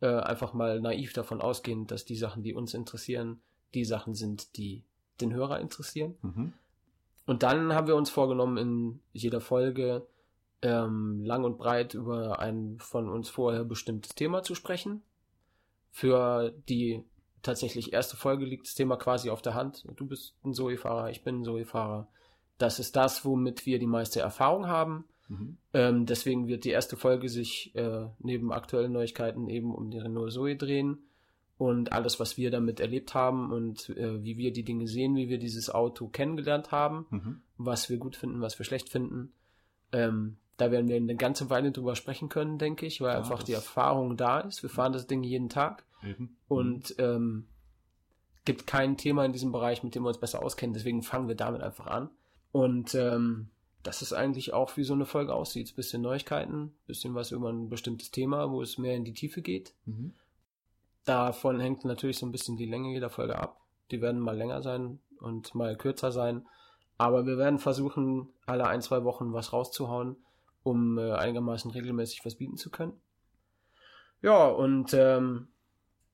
Äh, 0.00 0.08
einfach 0.08 0.54
mal 0.54 0.80
naiv 0.80 1.12
davon 1.12 1.40
ausgehen, 1.40 1.86
dass 1.86 2.04
die 2.04 2.16
Sachen, 2.16 2.42
die 2.42 2.54
uns 2.54 2.74
interessieren, 2.74 3.40
die 3.74 3.84
Sachen 3.84 4.14
sind, 4.14 4.56
die 4.56 4.84
den 5.20 5.32
Hörer 5.32 5.60
interessieren. 5.60 6.16
Mhm. 6.22 6.52
Und 7.26 7.42
dann 7.42 7.74
haben 7.74 7.86
wir 7.86 7.96
uns 7.96 8.10
vorgenommen, 8.10 8.56
in 8.56 9.00
jeder 9.12 9.40
Folge 9.40 10.06
ähm, 10.62 11.22
lang 11.24 11.44
und 11.44 11.58
breit 11.58 11.94
über 11.94 12.40
ein 12.40 12.78
von 12.80 13.08
uns 13.08 13.28
vorher 13.28 13.64
bestimmtes 13.64 14.14
Thema 14.14 14.42
zu 14.42 14.54
sprechen. 14.54 15.02
Für 15.90 16.52
die 16.68 17.04
tatsächlich 17.42 17.92
erste 17.92 18.16
Folge 18.16 18.44
liegt 18.44 18.66
das 18.66 18.74
Thema 18.74 18.96
quasi 18.96 19.30
auf 19.30 19.42
der 19.42 19.54
Hand. 19.54 19.84
Du 19.96 20.06
bist 20.06 20.34
ein 20.44 20.54
Zoe-Fahrer, 20.54 21.10
ich 21.10 21.22
bin 21.22 21.40
ein 21.40 21.44
Zoe-Fahrer. 21.44 22.08
Das 22.60 22.78
ist 22.78 22.94
das, 22.94 23.24
womit 23.24 23.64
wir 23.64 23.78
die 23.78 23.86
meiste 23.86 24.20
Erfahrung 24.20 24.66
haben. 24.66 25.04
Mhm. 25.28 25.56
Ähm, 25.72 26.06
deswegen 26.06 26.46
wird 26.46 26.64
die 26.64 26.70
erste 26.70 26.96
Folge 26.96 27.28
sich 27.28 27.74
äh, 27.74 28.06
neben 28.18 28.52
aktuellen 28.52 28.92
Neuigkeiten 28.92 29.48
eben 29.48 29.74
um 29.74 29.90
die 29.90 29.98
Renault 29.98 30.32
Zoe 30.32 30.56
drehen 30.56 30.98
und 31.56 31.92
alles, 31.92 32.20
was 32.20 32.36
wir 32.36 32.50
damit 32.50 32.78
erlebt 32.78 33.14
haben 33.14 33.50
und 33.50 33.88
äh, 33.90 34.22
wie 34.22 34.36
wir 34.36 34.52
die 34.52 34.64
Dinge 34.64 34.86
sehen, 34.86 35.16
wie 35.16 35.28
wir 35.30 35.38
dieses 35.38 35.70
Auto 35.70 36.08
kennengelernt 36.08 36.70
haben, 36.70 37.06
mhm. 37.10 37.42
was 37.56 37.88
wir 37.88 37.96
gut 37.96 38.16
finden, 38.16 38.42
was 38.42 38.58
wir 38.58 38.66
schlecht 38.66 38.90
finden. 38.90 39.32
Ähm, 39.92 40.36
da 40.58 40.70
werden 40.70 40.88
wir 40.88 40.96
eine 40.96 41.16
ganze 41.16 41.48
Weile 41.48 41.72
drüber 41.72 41.96
sprechen 41.96 42.28
können, 42.28 42.58
denke 42.58 42.84
ich, 42.84 43.00
weil 43.00 43.12
ja, 43.12 43.18
einfach 43.18 43.42
die 43.42 43.54
Erfahrung 43.54 44.18
da 44.18 44.40
ist. 44.40 44.62
Wir 44.62 44.68
fahren 44.68 44.92
das 44.92 45.06
Ding 45.06 45.22
jeden 45.22 45.48
Tag 45.48 45.84
eben. 46.04 46.36
und 46.48 46.94
ähm, 46.98 47.46
gibt 48.44 48.66
kein 48.66 48.98
Thema 48.98 49.24
in 49.24 49.32
diesem 49.32 49.52
Bereich, 49.52 49.82
mit 49.82 49.94
dem 49.94 50.02
wir 50.02 50.08
uns 50.08 50.18
besser 50.18 50.42
auskennen. 50.42 50.74
Deswegen 50.74 51.02
fangen 51.02 51.28
wir 51.28 51.34
damit 51.34 51.62
einfach 51.62 51.86
an. 51.86 52.10
Und 52.52 52.94
ähm, 52.94 53.50
das 53.82 54.02
ist 54.02 54.12
eigentlich 54.12 54.52
auch, 54.52 54.76
wie 54.76 54.84
so 54.84 54.94
eine 54.94 55.06
Folge 55.06 55.34
aussieht. 55.34 55.74
Bisschen 55.76 56.02
Neuigkeiten, 56.02 56.74
bisschen 56.86 57.14
was 57.14 57.30
über 57.30 57.50
ein 57.50 57.68
bestimmtes 57.68 58.10
Thema, 58.10 58.50
wo 58.50 58.62
es 58.62 58.78
mehr 58.78 58.94
in 58.96 59.04
die 59.04 59.14
Tiefe 59.14 59.42
geht. 59.42 59.74
Mhm. 59.86 60.14
Davon 61.04 61.60
hängt 61.60 61.84
natürlich 61.84 62.18
so 62.18 62.26
ein 62.26 62.32
bisschen 62.32 62.56
die 62.56 62.66
Länge 62.66 62.92
jeder 62.92 63.10
Folge 63.10 63.38
ab. 63.38 63.60
Die 63.90 64.00
werden 64.00 64.20
mal 64.20 64.36
länger 64.36 64.62
sein 64.62 65.00
und 65.18 65.54
mal 65.54 65.76
kürzer 65.76 66.12
sein. 66.12 66.46
Aber 66.98 67.24
wir 67.26 67.38
werden 67.38 67.58
versuchen, 67.58 68.28
alle 68.44 68.66
ein, 68.66 68.82
zwei 68.82 69.04
Wochen 69.04 69.32
was 69.32 69.52
rauszuhauen, 69.52 70.16
um 70.62 70.98
äh, 70.98 71.12
einigermaßen 71.12 71.70
regelmäßig 71.70 72.24
was 72.24 72.34
bieten 72.34 72.58
zu 72.58 72.70
können. 72.70 73.00
Ja, 74.20 74.48
und 74.48 74.92
ähm, 74.92 75.48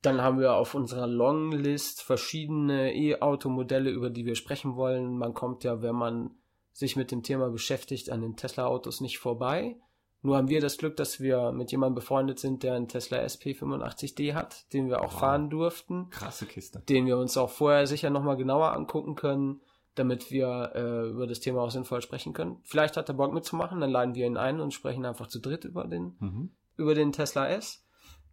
dann 0.07 0.23
haben 0.23 0.39
wir 0.39 0.55
auf 0.55 0.75
unserer 0.75 1.07
Longlist 1.07 2.01
verschiedene 2.03 2.95
E-Auto-Modelle, 2.95 3.91
über 3.91 4.09
die 4.09 4.25
wir 4.25 4.37
sprechen 4.37 4.77
wollen. 4.77 5.19
Man 5.19 5.35
kommt 5.35 5.65
ja, 5.65 5.83
wenn 5.83 5.97
man 5.97 6.31
sich 6.73 6.95
mit 6.95 7.11
dem 7.11 7.23
Thema 7.23 7.51
beschäftigt, 7.51 8.11
an 8.11 8.21
den 8.21 8.37
Tesla-Autos 8.37 9.01
nicht 9.01 9.19
vorbei. 9.19 9.77
Nur 10.23 10.37
haben 10.37 10.49
wir 10.49 10.61
das 10.61 10.79
Glück, 10.79 10.97
dass 10.97 11.21
wir 11.21 11.53
mit 11.53 11.71
jemandem 11.71 11.97
befreundet 11.97 12.39
sind, 12.39 12.63
der 12.63 12.75
einen 12.75 12.89
Tesla 12.89 13.19
SP85D 13.19 14.35
hat, 14.35 14.73
den 14.73 14.89
wir 14.89 15.01
auch 15.01 15.13
wow. 15.13 15.21
fahren 15.21 15.51
durften. 15.51 16.09
Krasse 16.11 16.47
Kiste. 16.47 16.81
Den 16.81 17.07
wir 17.07 17.19
uns 17.19 17.37
auch 17.37 17.51
vorher 17.51 17.87
sicher 17.87 18.11
nochmal 18.11 18.37
genauer 18.37 18.73
angucken 18.73 19.15
können, 19.15 19.61
damit 19.95 20.31
wir 20.31 20.73
äh, 20.75 21.09
über 21.11 21.27
das 21.27 21.41
Thema 21.41 21.63
auch 21.63 21.71
sinnvoll 21.71 22.03
sprechen 22.03 22.33
können. 22.33 22.59
Vielleicht 22.65 22.97
hat 22.97 23.09
er 23.09 23.15
Bock 23.15 23.33
mitzumachen, 23.33 23.81
dann 23.81 23.91
laden 23.91 24.15
wir 24.15 24.27
ihn 24.27 24.37
ein 24.37 24.61
und 24.61 24.75
sprechen 24.75 25.05
einfach 25.05 25.29
zu 25.29 25.41
dritt 25.41 25.65
über 25.65 25.87
den, 25.87 26.17
mhm. 26.19 26.51
über 26.77 26.95
den 26.95 27.13
Tesla 27.13 27.49
S. 27.49 27.86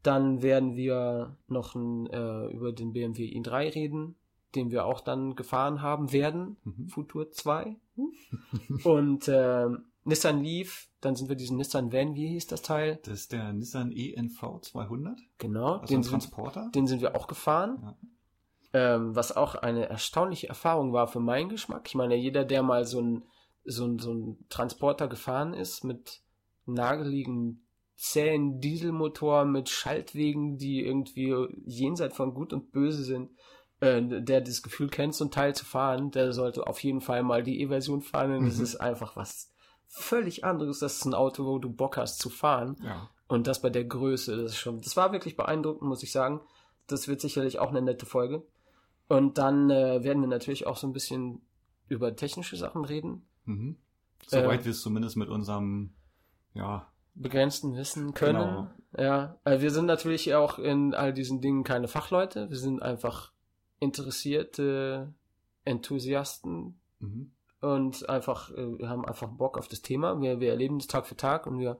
Dann 0.03 0.41
werden 0.41 0.75
wir 0.75 1.37
noch 1.47 1.75
ein, 1.75 2.07
äh, 2.07 2.47
über 2.47 2.73
den 2.73 2.93
BMW 2.93 3.25
i3 3.25 3.73
reden, 3.73 4.15
den 4.53 4.69
wir 4.69 4.85
auch 4.85 5.01
dann 5.01 5.35
gefahren 5.35 5.81
haben 5.81 6.11
werden, 6.11 6.57
mhm. 6.63 6.89
Futur 6.89 7.31
2. 7.31 7.77
Und 8.83 9.27
äh, 9.27 9.67
Nissan 10.05 10.43
Leaf, 10.43 10.89
dann 10.99 11.15
sind 11.15 11.29
wir 11.29 11.35
diesen 11.35 11.57
Nissan 11.57 11.93
Van, 11.93 12.15
wie 12.15 12.27
hieß 12.27 12.47
das 12.47 12.61
Teil? 12.61 12.99
Das 13.03 13.13
ist 13.13 13.31
der 13.31 13.53
Nissan 13.53 13.91
ENV 13.91 14.59
200. 14.61 15.17
Genau, 15.37 15.77
also 15.77 15.93
den, 15.93 16.01
Transporter. 16.01 16.63
Sind, 16.63 16.75
den 16.75 16.87
sind 16.87 17.01
wir 17.01 17.15
auch 17.15 17.27
gefahren. 17.27 17.95
Ja. 18.73 18.95
ähm, 18.95 19.15
was 19.15 19.35
auch 19.35 19.55
eine 19.55 19.87
erstaunliche 19.87 20.49
Erfahrung 20.49 20.91
war 20.91 21.07
für 21.07 21.21
meinen 21.21 21.49
Geschmack. 21.49 21.87
Ich 21.87 21.95
meine, 21.95 22.15
jeder, 22.15 22.43
der 22.43 22.63
mal 22.63 22.85
so 22.85 22.99
ein, 22.99 23.23
so 23.63 23.85
ein, 23.85 23.99
so 23.99 24.13
ein 24.13 24.45
Transporter 24.49 25.07
gefahren 25.07 25.53
ist 25.53 25.85
mit 25.85 26.21
nageligen 26.65 27.62
zähen 27.95 28.59
Dieselmotor 28.59 29.45
mit 29.45 29.69
Schaltwegen, 29.69 30.57
die 30.57 30.85
irgendwie 30.85 31.35
jenseits 31.65 32.15
von 32.15 32.33
Gut 32.33 32.53
und 32.53 32.71
Böse 32.71 33.03
sind, 33.03 33.31
äh, 33.79 34.01
der 34.01 34.41
das 34.41 34.61
Gefühl 34.63 34.89
kennt, 34.89 35.15
so 35.15 35.25
ein 35.25 35.31
Teil 35.31 35.55
zu 35.55 35.65
fahren, 35.65 36.11
der 36.11 36.33
sollte 36.33 36.67
auf 36.67 36.83
jeden 36.83 37.01
Fall 37.01 37.23
mal 37.23 37.43
die 37.43 37.61
E-Version 37.61 38.01
fahren. 38.01 38.31
Denn 38.31 38.47
es 38.47 38.57
mhm. 38.57 38.63
ist 38.63 38.75
einfach 38.77 39.15
was 39.15 39.51
völlig 39.87 40.43
anderes. 40.43 40.79
Das 40.79 40.97
ist 40.97 41.05
ein 41.05 41.13
Auto, 41.13 41.45
wo 41.45 41.59
du 41.59 41.69
Bock 41.69 41.97
hast 41.97 42.19
zu 42.19 42.29
fahren. 42.29 42.77
Ja. 42.83 43.09
Und 43.27 43.47
das 43.47 43.61
bei 43.61 43.69
der 43.69 43.85
Größe, 43.85 44.35
das 44.35 44.51
ist 44.51 44.57
schon, 44.57 44.81
das 44.81 44.97
war 44.97 45.11
wirklich 45.11 45.35
beeindruckend, 45.35 45.87
muss 45.87 46.03
ich 46.03 46.11
sagen. 46.11 46.41
Das 46.87 47.07
wird 47.07 47.21
sicherlich 47.21 47.59
auch 47.59 47.69
eine 47.69 47.81
nette 47.81 48.05
Folge. 48.05 48.43
Und 49.07 49.37
dann 49.37 49.69
äh, 49.69 50.03
werden 50.03 50.21
wir 50.21 50.27
natürlich 50.27 50.65
auch 50.67 50.77
so 50.77 50.87
ein 50.87 50.93
bisschen 50.93 51.41
über 51.87 52.15
technische 52.15 52.57
Sachen 52.57 52.85
reden. 52.85 53.25
Mhm. 53.45 53.77
Soweit 54.27 54.61
äh, 54.61 54.65
wir 54.65 54.71
es 54.71 54.81
zumindest 54.81 55.17
mit 55.17 55.29
unserem, 55.29 55.93
ja, 56.53 56.87
begrenzten 57.15 57.75
Wissen 57.75 58.13
können. 58.13 58.39
Genau. 58.39 58.67
Ja, 58.97 59.37
also 59.43 59.61
wir 59.61 59.71
sind 59.71 59.85
natürlich 59.85 60.33
auch 60.35 60.59
in 60.59 60.93
all 60.93 61.13
diesen 61.13 61.41
Dingen 61.41 61.63
keine 61.63 61.87
Fachleute. 61.87 62.49
Wir 62.49 62.57
sind 62.57 62.81
einfach 62.81 63.31
interessierte 63.79 65.13
Enthusiasten 65.65 66.79
mhm. 66.99 67.31
und 67.61 68.07
einfach, 68.09 68.51
äh, 68.51 68.79
wir 68.79 68.89
haben 68.89 69.05
einfach 69.05 69.29
Bock 69.29 69.57
auf 69.57 69.67
das 69.67 69.81
Thema. 69.81 70.19
Wir, 70.21 70.39
wir 70.39 70.49
erleben 70.49 70.79
das 70.79 70.87
Tag 70.87 71.05
für 71.05 71.17
Tag 71.17 71.47
und 71.47 71.59
wir 71.59 71.79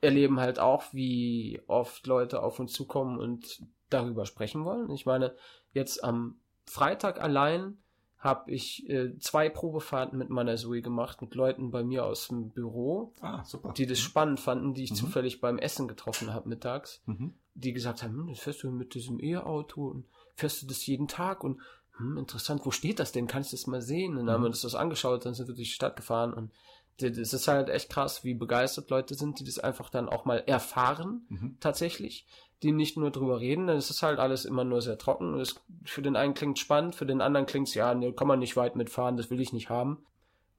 erleben 0.00 0.40
halt 0.40 0.58
auch, 0.58 0.92
wie 0.92 1.62
oft 1.66 2.06
Leute 2.06 2.42
auf 2.42 2.58
uns 2.58 2.72
zukommen 2.72 3.18
und 3.18 3.62
darüber 3.88 4.26
sprechen 4.26 4.64
wollen. 4.64 4.90
Ich 4.90 5.06
meine, 5.06 5.34
jetzt 5.72 6.02
am 6.02 6.40
Freitag 6.66 7.20
allein 7.20 7.78
habe 8.18 8.50
ich 8.50 8.88
äh, 8.88 9.18
zwei 9.18 9.48
Probefahrten 9.48 10.18
mit 10.18 10.30
meiner 10.30 10.56
Zoe 10.56 10.82
gemacht, 10.82 11.20
mit 11.20 11.34
Leuten 11.34 11.70
bei 11.70 11.84
mir 11.84 12.04
aus 12.04 12.28
dem 12.28 12.50
Büro, 12.50 13.12
ah, 13.20 13.44
die 13.76 13.86
das 13.86 13.98
mhm. 13.98 14.02
spannend 14.02 14.40
fanden, 14.40 14.74
die 14.74 14.84
ich 14.84 14.92
mhm. 14.92 14.96
zufällig 14.96 15.40
beim 15.40 15.58
Essen 15.58 15.86
getroffen 15.86 16.32
habe 16.32 16.48
mittags, 16.48 17.02
mhm. 17.06 17.34
die 17.54 17.72
gesagt 17.72 18.02
haben, 18.02 18.14
hm, 18.14 18.28
das 18.28 18.40
fährst 18.40 18.62
du 18.62 18.70
mit 18.70 18.94
diesem 18.94 19.20
E-Auto 19.20 19.86
und 19.86 20.06
fährst 20.34 20.62
du 20.62 20.66
das 20.66 20.86
jeden 20.86 21.08
Tag 21.08 21.44
und 21.44 21.60
hm, 21.98 22.16
interessant, 22.16 22.62
wo 22.64 22.70
steht 22.70 22.98
das 22.98 23.12
denn? 23.12 23.26
Kannst 23.26 23.52
du 23.52 23.56
das 23.56 23.66
mal 23.66 23.82
sehen? 23.82 24.16
Und 24.16 24.26
dann 24.26 24.34
haben 24.34 24.42
wir 24.42 24.48
mhm. 24.48 24.52
das 24.52 24.62
das 24.62 24.74
angeschaut, 24.74 25.24
dann 25.24 25.34
sind 25.34 25.48
wir 25.48 25.54
durch 25.54 25.68
die 25.68 25.74
Stadt 25.74 25.96
gefahren 25.96 26.32
und 26.32 26.50
das 26.98 27.34
ist 27.34 27.46
halt 27.46 27.68
echt 27.68 27.90
krass, 27.90 28.24
wie 28.24 28.32
begeistert 28.32 28.88
Leute 28.88 29.14
sind, 29.14 29.38
die 29.38 29.44
das 29.44 29.58
einfach 29.58 29.90
dann 29.90 30.08
auch 30.08 30.24
mal 30.24 30.38
erfahren, 30.38 31.26
mhm. 31.28 31.56
tatsächlich 31.60 32.26
die 32.62 32.72
nicht 32.72 32.96
nur 32.96 33.10
drüber 33.10 33.40
reden, 33.40 33.66
dann 33.66 33.76
ist 33.76 33.90
es 33.90 34.02
halt 34.02 34.18
alles 34.18 34.44
immer 34.44 34.64
nur 34.64 34.80
sehr 34.80 34.98
trocken. 34.98 35.38
Es, 35.38 35.60
für 35.84 36.02
den 36.02 36.16
einen 36.16 36.34
klingt 36.34 36.58
spannend, 36.58 36.94
für 36.94 37.06
den 37.06 37.20
anderen 37.20 37.46
klingt 37.46 37.68
es, 37.68 37.74
ja, 37.74 37.94
ne, 37.94 38.12
kann 38.12 38.28
man 38.28 38.38
nicht 38.38 38.56
weit 38.56 38.76
mitfahren, 38.76 39.16
das 39.16 39.30
will 39.30 39.40
ich 39.40 39.52
nicht 39.52 39.68
haben. 39.68 40.04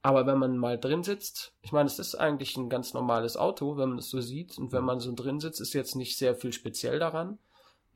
Aber 0.02 0.26
wenn 0.26 0.38
man 0.38 0.56
mal 0.56 0.78
drin 0.78 1.02
sitzt, 1.02 1.54
ich 1.60 1.72
meine, 1.72 1.86
es 1.86 1.98
ist 1.98 2.14
eigentlich 2.14 2.56
ein 2.56 2.68
ganz 2.68 2.94
normales 2.94 3.36
Auto, 3.36 3.76
wenn 3.76 3.90
man 3.90 3.98
es 3.98 4.10
so 4.10 4.20
sieht. 4.20 4.56
Und 4.56 4.72
wenn 4.72 4.84
man 4.84 5.00
so 5.00 5.12
drin 5.12 5.40
sitzt, 5.40 5.60
ist 5.60 5.74
jetzt 5.74 5.96
nicht 5.96 6.16
sehr 6.16 6.36
viel 6.36 6.52
speziell 6.52 7.00
daran. 7.00 7.38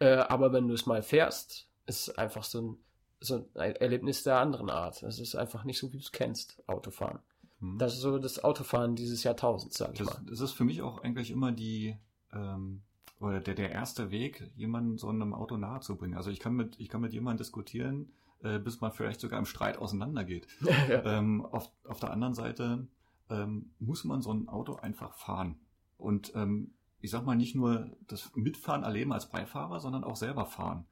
Äh, 0.01 0.17
aber 0.17 0.53
wenn 0.53 0.67
du 0.67 0.75
es 0.75 0.85
mal 0.85 1.03
fährst, 1.03 1.69
ist 1.87 2.09
es 2.09 2.19
einfach 2.19 2.43
so 2.43 2.61
ein, 2.61 2.79
so 3.21 3.49
ein 3.55 3.77
Erlebnis 3.77 4.25
der 4.25 4.39
anderen 4.39 4.69
Art. 4.69 5.03
Es 5.05 5.21
ist 5.21 5.37
einfach 5.37 5.63
nicht 5.63 5.79
so, 5.79 5.93
wie 5.93 5.99
du 5.99 6.03
es 6.03 6.11
kennst, 6.11 6.61
Autofahren. 6.67 7.21
Mhm. 7.61 7.79
Das 7.79 7.95
ist 7.95 8.01
so 8.01 8.19
das 8.19 8.43
Autofahren 8.43 8.97
dieses 8.97 9.23
Jahrtausends, 9.23 9.79
sag 9.79 9.93
ich 9.93 10.01
das, 10.01 10.09
mal. 10.09 10.21
Das 10.29 10.41
ist 10.41 10.53
für 10.53 10.65
mich 10.65 10.83
auch 10.83 11.03
eigentlich 11.03 11.31
immer 11.31 11.53
die, 11.53 11.97
ähm, 12.33 12.83
oder 13.23 13.41
der, 13.41 13.55
der 13.55 13.71
erste 13.71 14.11
Weg, 14.11 14.51
jemanden 14.57 14.99
so 14.99 15.09
einem 15.09 15.33
Auto 15.33 15.57
nahe 15.57 15.81
zu 15.81 15.97
bringen. 15.97 16.15
Also 16.15 16.31
ich 16.31 16.41
kann 16.41 16.55
mit, 16.55 16.79
ich 16.81 16.89
kann 16.89 17.01
mit 17.01 17.13
jemandem 17.13 17.39
diskutieren, 17.39 18.13
äh, 18.43 18.59
bis 18.59 18.81
man 18.81 18.93
vielleicht 18.93 19.21
sogar 19.21 19.39
im 19.39 19.47
Streit 19.47 19.79
auseinandergeht. 19.79 20.49
ja. 20.61 21.05
ähm, 21.05 21.47
auf, 21.47 21.71
auf 21.85 22.01
der 22.01 22.11
anderen 22.11 22.35
Seite 22.35 22.87
ähm, 23.31 23.71
muss 23.79 24.05
man 24.05 24.23
so 24.23 24.33
ein 24.33 24.49
Auto 24.49 24.75
einfach 24.75 25.15
fahren. 25.15 25.61
Und 25.99 26.33
ähm, 26.35 26.73
ich 27.01 27.11
sag 27.11 27.25
mal 27.25 27.37
nicht 27.37 27.55
nur 27.55 27.97
das 28.09 28.35
Mitfahren 28.35 28.83
erleben 28.83 29.13
als 29.13 29.29
Beifahrer, 29.29 29.79
sondern 29.79 30.05
auch 30.05 30.17
selber 30.17 30.45
fahren. 30.45 30.85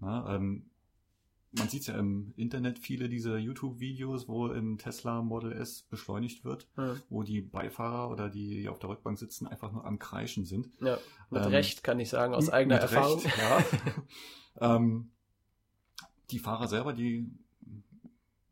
Na, 0.00 0.34
ähm, 0.34 0.68
man 1.58 1.68
sieht 1.68 1.86
ja 1.86 1.96
im 1.96 2.32
Internet 2.36 2.78
viele 2.78 3.08
dieser 3.08 3.38
YouTube-Videos, 3.38 4.28
wo 4.28 4.48
im 4.48 4.78
Tesla 4.78 5.22
Model 5.22 5.52
S 5.52 5.82
beschleunigt 5.82 6.44
wird, 6.44 6.68
ja. 6.76 6.96
wo 7.08 7.22
die 7.22 7.40
Beifahrer 7.40 8.10
oder 8.10 8.28
die, 8.28 8.62
die 8.62 8.68
auf 8.68 8.78
der 8.78 8.90
Rückbank 8.90 9.18
sitzen, 9.18 9.46
einfach 9.46 9.72
nur 9.72 9.84
am 9.84 9.98
Kreischen 9.98 10.44
sind. 10.44 10.68
Ja, 10.80 10.98
mit 11.30 11.44
ähm, 11.44 11.50
Recht 11.50 11.82
kann 11.82 12.00
ich 12.00 12.08
sagen, 12.08 12.34
aus 12.34 12.50
eigener 12.50 12.76
Erfahrung. 12.76 13.20
Recht, 13.20 13.38
ja. 13.38 13.64
ähm, 14.76 15.10
die 16.30 16.38
Fahrer 16.38 16.68
selber, 16.68 16.92
die 16.92 17.30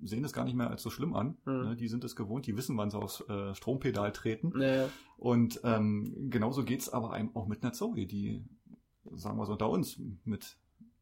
sehen 0.00 0.24
es 0.24 0.32
gar 0.32 0.44
nicht 0.44 0.54
mehr 0.54 0.70
als 0.70 0.82
so 0.82 0.90
schlimm 0.90 1.14
an. 1.14 1.36
Mhm. 1.44 1.62
Ne? 1.62 1.76
Die 1.76 1.88
sind 1.88 2.04
es 2.04 2.16
gewohnt, 2.16 2.46
die 2.46 2.56
wissen, 2.56 2.76
wann 2.76 2.90
sie 2.90 2.98
aufs 2.98 3.20
äh, 3.28 3.54
Strompedal 3.54 4.12
treten. 4.12 4.52
Ja. 4.60 4.88
Und 5.16 5.60
ähm, 5.64 6.30
genauso 6.30 6.64
geht's 6.64 6.88
aber 6.88 7.12
einem 7.12 7.34
auch 7.34 7.46
mit 7.46 7.62
einer 7.62 7.72
Zoe, 7.72 8.06
die, 8.06 8.44
sagen 9.12 9.38
wir 9.38 9.46
so, 9.46 9.52
unter 9.52 9.70
uns 9.70 10.00
mit 10.24 10.56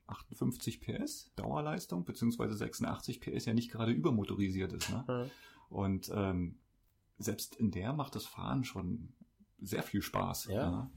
58 0.06 0.80
PS 0.80 1.32
Dauerleistung, 1.36 2.04
beziehungsweise 2.04 2.54
86 2.54 3.20
PS 3.20 3.46
ja 3.46 3.54
nicht 3.54 3.70
gerade 3.70 3.92
übermotorisiert 3.92 4.72
ist. 4.72 4.90
Ne? 4.90 5.04
Mhm. 5.08 5.30
Und 5.74 6.10
ähm, 6.14 6.58
selbst 7.18 7.54
in 7.56 7.70
der 7.70 7.92
macht 7.92 8.14
das 8.14 8.26
Fahren 8.26 8.64
schon 8.64 9.12
sehr 9.60 9.82
viel 9.82 10.02
Spaß. 10.02 10.46
Ja, 10.46 10.70
ne? 10.70 10.90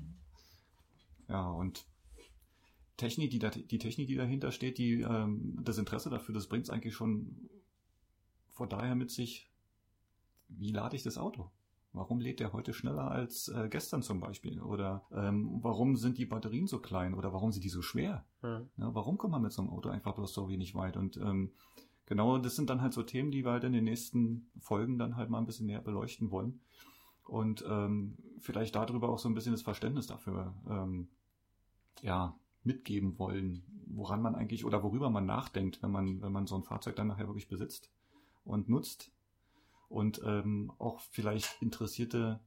ja 1.30 1.50
und 1.50 1.86
Technik, 2.98 3.32
die, 3.32 3.40
da, 3.40 3.50
die 3.50 3.78
Technik, 3.78 4.08
die 4.08 4.16
dahinter 4.16 4.52
steht, 4.52 4.78
die, 4.78 5.02
ähm, 5.02 5.58
das 5.62 5.78
Interesse 5.78 6.10
dafür, 6.10 6.34
das 6.34 6.48
bringt 6.48 6.66
es 6.66 6.70
eigentlich 6.70 6.96
schon 6.96 7.50
von 8.50 8.70
daher 8.70 8.96
mit 8.96 9.12
sich, 9.12 9.52
wie 10.48 10.72
lade 10.72 10.96
ich 10.96 11.04
das 11.04 11.18
Auto? 11.18 11.52
Warum 11.96 12.20
lädt 12.20 12.40
der 12.40 12.54
heute 12.54 12.74
schneller 12.74 13.10
als 13.10 13.48
äh, 13.48 13.70
gestern 13.70 14.02
zum 14.02 14.20
Beispiel? 14.20 14.62
Oder 14.62 15.06
ähm, 15.12 15.60
warum 15.62 15.96
sind 15.96 16.18
die 16.18 16.26
Batterien 16.26 16.68
so 16.68 16.80
klein? 16.80 17.14
Oder 17.14 17.34
warum 17.34 17.52
sind 17.52 17.64
die 17.64 17.70
so 17.70 17.82
schwer? 17.82 18.26
Mhm. 18.42 18.70
Ja, 18.78 18.94
warum 18.94 19.18
kommt 19.18 19.32
man 19.32 19.42
mit 19.42 19.54
so 19.54 19.62
einem 19.62 19.72
Auto 19.72 19.90
einfach 19.90 20.14
bloß 20.16 20.34
so 20.34 20.50
wenig 20.50 20.76
weit? 20.76 20.98
Und 20.98 21.18
ähm, 21.18 21.52
genau 22.06 22.38
das 22.38 22.56
sind 22.56 22.70
dann 22.70 22.82
halt 22.82 22.94
so 22.94 23.04
Themen, 23.04 23.32
die 23.32 23.46
wir 23.46 23.52
halt 23.52 23.64
in 23.64 23.74
den 23.74 23.86
nächsten 23.86 24.50
Folgen 24.60 24.98
dann 24.98 25.16
halt 25.16 25.30
mal 25.30 25.40
ein 25.40 25.46
bisschen 25.46 25.68
näher 25.68 25.82
beleuchten 25.82 26.32
wollen. 26.32 26.60
Und 27.24 27.66
ähm, 27.68 28.18
vielleicht 28.40 28.76
darüber 28.76 29.10
auch 29.10 29.20
so 29.20 29.30
ein 29.30 29.34
bisschen 29.34 29.54
das 29.54 29.64
Verständnis 29.64 30.08
dafür 30.08 30.54
ähm, 30.70 31.08
ja, 32.02 32.38
mitgeben 32.64 33.18
wollen, 33.18 33.64
woran 33.88 34.22
man 34.22 34.36
eigentlich 34.36 34.66
oder 34.66 34.84
worüber 34.84 35.10
man 35.10 35.26
nachdenkt, 35.26 35.82
wenn 35.82 35.92
man, 35.92 36.22
wenn 36.22 36.32
man 36.32 36.48
so 36.48 36.56
ein 36.56 36.64
Fahrzeug 36.64 36.96
dann 36.96 37.08
nachher 37.08 37.28
wirklich 37.28 37.48
besitzt 37.48 37.90
und 38.44 38.70
nutzt 38.70 39.12
und 39.90 40.22
ähm, 40.26 40.72
auch 40.78 41.00
vielleicht 41.00 41.62
interessierte 41.62 42.40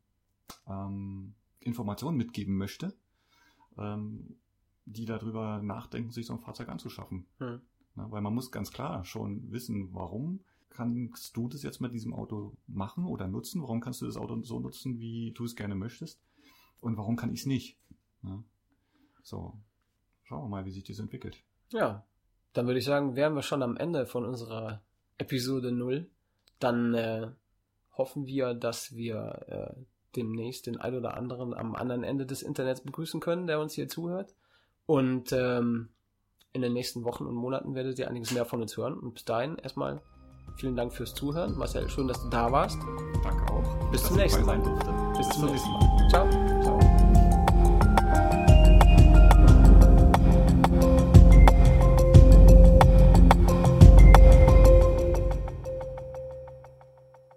ähm, 0.67 1.35
Informationen 1.61 2.17
mitgeben 2.17 2.57
möchte, 2.57 2.95
ähm, 3.77 4.37
die 4.85 5.05
darüber 5.05 5.61
nachdenken, 5.63 6.11
sich 6.11 6.27
so 6.27 6.35
ein 6.35 6.41
Fahrzeug 6.41 6.69
anzuschaffen. 6.69 7.27
Hm. 7.39 7.61
Na, 7.95 8.11
weil 8.11 8.23
man 8.23 8.35
muss 8.35 8.51
ganz 8.51 8.73
klar 8.73 9.05
schon 9.05 9.51
wissen, 9.51 9.93
warum 9.93 10.41
kannst 10.71 11.37
du 11.37 11.49
das 11.49 11.63
jetzt 11.63 11.81
mit 11.81 11.93
diesem 11.93 12.15
Auto 12.15 12.55
machen 12.67 13.05
oder 13.05 13.27
nutzen? 13.27 13.63
Warum 13.63 13.81
kannst 13.81 14.01
du 14.01 14.07
das 14.07 14.17
Auto 14.17 14.41
so 14.43 14.61
nutzen, 14.61 15.01
wie 15.01 15.33
du 15.33 15.45
es 15.45 15.57
gerne 15.57 15.75
möchtest? 15.75 16.23
Und 16.81 16.97
warum 16.97 17.17
kann 17.17 17.33
ich 17.33 17.41
es 17.41 17.47
nicht? 17.47 17.77
Na? 18.23 18.45
So, 19.23 19.59
schauen 20.23 20.45
wir 20.45 20.49
mal, 20.49 20.65
wie 20.65 20.71
sich 20.71 20.85
das 20.85 21.01
entwickelt. 21.01 21.43
Ja, 21.71 22.07
dann 22.53 22.67
würde 22.67 22.79
ich 22.79 22.85
sagen, 22.85 23.17
wären 23.17 23.35
wir 23.35 23.43
schon 23.43 23.63
am 23.63 23.77
Ende 23.77 24.07
von 24.07 24.25
unserer 24.25 24.83
Episode 25.19 25.73
0 25.73 26.09
dann 26.59 26.95
äh, 26.95 27.29
hoffen 27.93 28.27
wir, 28.27 28.55
dass 28.55 28.95
wir 28.95 29.77
äh, 29.77 29.81
demnächst 30.17 30.67
den 30.67 30.79
ein 30.79 30.95
oder 30.95 31.17
anderen 31.17 31.55
am 31.55 31.75
anderen 31.75 32.05
Ende 32.05 32.27
des 32.27 32.43
Internets 32.43 32.81
begrüßen 32.81 33.21
können, 33.21 33.47
der 33.47 33.61
uns 33.61 33.75
hier 33.75 33.89
zuhört. 33.89 34.35
Und 34.87 35.33
ähm, 35.33 35.91
in 36.53 36.63
den 36.63 36.73
nächsten 36.73 37.05
Wochen 37.05 37.27
und 37.27 37.35
Monaten 37.35 37.75
werdet 37.75 37.99
ihr 37.99 38.09
einiges 38.09 38.33
mehr 38.33 38.45
von 38.45 38.63
uns 38.63 38.77
hören. 38.77 38.99
Und 38.99 39.15
bis 39.15 39.25
dahin 39.25 39.57
erstmal 39.57 40.01
vielen 40.57 40.77
Dank 40.77 40.93
fürs 40.93 41.15
Zuhören. 41.15 41.57
Marcel, 41.57 41.89
schön, 41.89 42.09
dass 42.09 42.23
du 42.23 42.29
da 42.31 42.51
warst. 42.51 42.79
Danke 43.23 43.53
auch. 43.53 43.91
Bis 43.91 44.03
zum 44.05 44.17
nächsten 44.17 44.45
Mal. 44.45 44.59
Bis 45.17 45.29
zum 45.29 45.47
nächsten 45.47 45.71
Mal. 45.71 46.09
Ciao. 46.09 47.28